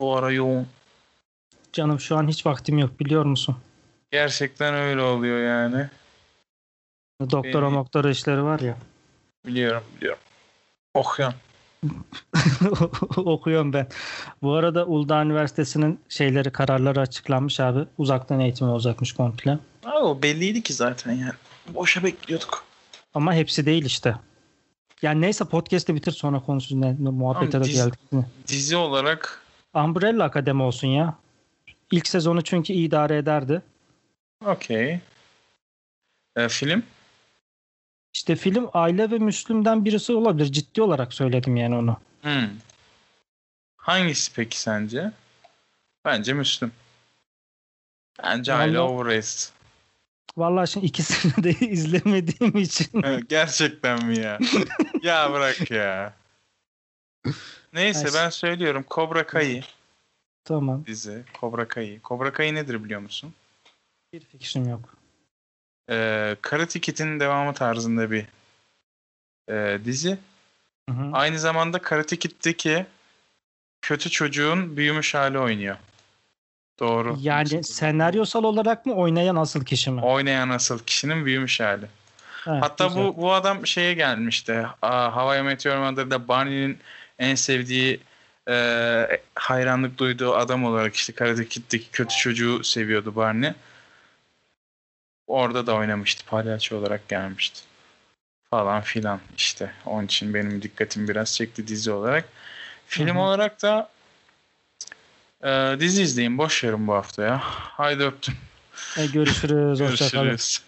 bu 0.00 0.16
ara 0.16 0.30
yoğun. 0.32 0.66
Canım 1.72 2.00
şu 2.00 2.16
an 2.16 2.28
hiç 2.28 2.46
vaktim 2.46 2.78
yok 2.78 3.00
biliyor 3.00 3.24
musun? 3.24 3.56
Gerçekten 4.10 4.74
öyle 4.74 5.02
oluyor 5.02 5.38
yani. 5.38 5.88
Doktora 7.20 7.62
Benim- 7.62 7.72
moktora 7.74 8.10
işleri 8.10 8.42
var 8.42 8.60
ya. 8.60 8.76
Biliyorum 9.46 9.82
biliyorum. 9.96 10.20
Okuyorum. 10.94 11.34
Okuyorum 13.16 13.72
ben. 13.72 13.88
Bu 14.42 14.54
arada 14.54 14.86
Uludağ 14.86 15.22
Üniversitesi'nin 15.22 16.00
şeyleri 16.08 16.50
kararları 16.50 17.00
açıklanmış 17.00 17.60
abi. 17.60 17.84
Uzaktan 17.98 18.40
eğitim 18.40 18.68
olacakmış 18.68 19.12
komple. 19.12 19.58
Aa, 19.84 19.98
o 20.02 20.22
belliydi 20.22 20.62
ki 20.62 20.72
zaten 20.72 21.12
yani. 21.12 21.32
Boşa 21.68 22.04
bekliyorduk. 22.04 22.64
Ama 23.14 23.34
hepsi 23.34 23.66
değil 23.66 23.84
işte. 23.84 24.14
Yani 25.02 25.20
neyse 25.20 25.44
podcast'i 25.44 25.94
bitir 25.94 26.12
sonra 26.12 26.40
konuşuruz. 26.40 26.74
Ne, 26.76 26.92
muhabbete 26.92 27.60
de 27.60 27.64
dizi- 27.64 27.74
geldik. 27.74 27.98
Dizi 28.48 28.76
olarak 28.76 29.42
Umbrella 29.74 30.24
Akademi 30.24 30.62
olsun 30.62 30.88
ya. 30.88 31.14
İlk 31.90 32.08
sezonu 32.08 32.42
çünkü 32.44 32.72
iyi 32.72 32.88
idare 32.88 33.16
ederdi. 33.16 33.62
okey. 34.46 35.00
Ee, 36.36 36.48
film? 36.48 36.82
İşte 38.14 38.36
film 38.36 38.68
Aile 38.74 39.10
ve 39.10 39.18
Müslüm'den 39.18 39.84
birisi 39.84 40.12
olabilir. 40.12 40.52
Ciddi 40.52 40.82
olarak 40.82 41.14
söyledim 41.14 41.56
yani 41.56 41.76
onu. 41.76 41.96
Hmm. 42.22 42.48
Hangisi 43.76 44.32
peki 44.34 44.60
sence? 44.60 45.12
Bence 46.04 46.32
Müslüm. 46.32 46.72
Bence 48.22 48.52
Aile 48.54 48.78
Vallahi- 48.78 48.92
overrated. 48.92 49.50
Vallahi 50.36 50.68
şimdi 50.68 50.86
ikisini 50.86 51.44
de 51.44 51.50
izlemediğim 51.66 52.56
için. 52.56 53.02
Gerçekten 53.28 54.04
mi 54.04 54.18
ya? 54.18 54.38
ya 55.02 55.32
bırak 55.32 55.70
ya. 55.70 56.14
Neyse 57.72 58.08
Ay, 58.08 58.14
ben 58.14 58.30
söylüyorum. 58.30 58.84
Cobra 58.90 59.26
Kai 59.26 59.62
tamam. 60.44 60.84
dizi. 60.86 61.24
Cobra 61.40 61.68
Kai. 61.68 62.00
Cobra 62.04 62.32
Kai 62.32 62.54
nedir 62.54 62.84
biliyor 62.84 63.00
musun? 63.00 63.34
Bir 64.12 64.20
fikrim 64.20 64.68
yok. 64.68 64.96
Ee, 65.90 66.36
Karate 66.42 66.80
Kid'in 66.80 67.20
devamı 67.20 67.54
tarzında 67.54 68.10
bir 68.10 68.26
e, 69.50 69.78
dizi. 69.84 70.18
Hı 70.90 70.94
hı. 70.96 71.10
Aynı 71.12 71.38
zamanda 71.38 71.82
Karate 71.82 72.16
Kid'deki 72.16 72.86
kötü 73.82 74.10
çocuğun 74.10 74.76
büyümüş 74.76 75.14
hali 75.14 75.38
oynuyor. 75.38 75.76
Doğru. 76.80 77.16
Yani 77.20 77.64
senaryosal 77.64 78.44
olarak 78.44 78.86
mı 78.86 78.94
oynayan 78.94 79.36
asıl 79.36 79.64
kişi 79.64 79.90
mi? 79.90 80.00
Oynayan 80.02 80.48
asıl 80.48 80.78
kişinin 80.78 81.24
büyümüş 81.24 81.60
hali. 81.60 81.86
Evet, 82.48 82.62
Hatta 82.62 82.86
güzel. 82.86 83.04
bu 83.04 83.16
bu 83.16 83.32
adam 83.32 83.66
şeye 83.66 83.94
gelmişti. 83.94 84.66
Hawaii 84.80 85.42
Meteor 85.42 85.78
Mother'da 85.78 86.28
Barney'nin 86.28 86.78
en 87.18 87.34
sevdiği 87.34 88.00
e, 88.48 89.06
hayranlık 89.34 89.98
duyduğu 89.98 90.34
adam 90.34 90.64
olarak 90.64 90.94
işte 90.94 91.12
Karate 91.12 91.48
Kid'deki 91.48 91.90
kötü 91.90 92.16
çocuğu 92.16 92.64
seviyordu 92.64 93.16
Barney. 93.16 93.52
Orada 95.26 95.66
da 95.66 95.74
oynamıştı. 95.74 96.24
Palyaço 96.26 96.76
olarak 96.76 97.08
gelmişti. 97.08 97.60
Falan 98.50 98.80
filan 98.80 99.20
işte. 99.36 99.72
Onun 99.86 100.04
için 100.06 100.34
benim 100.34 100.62
dikkatim 100.62 101.08
biraz 101.08 101.34
çekti 101.34 101.68
dizi 101.68 101.92
olarak. 101.92 102.28
Film 102.86 103.08
Hı 103.08 103.12
hı. 103.14 103.18
olarak 103.18 103.62
da 103.62 103.88
e, 105.44 105.76
dizi 105.80 106.02
izleyin. 106.02 106.38
Boş 106.38 106.64
verin 106.64 106.86
bu 106.86 106.92
hafta 106.92 107.22
ya. 107.22 107.40
Haydi 107.44 108.02
öptüm. 108.02 108.34
E, 108.98 109.06
görüşürüz. 109.06 109.80
Hoşçakalın. 109.80 110.26
Görüşürüz. 110.26 110.65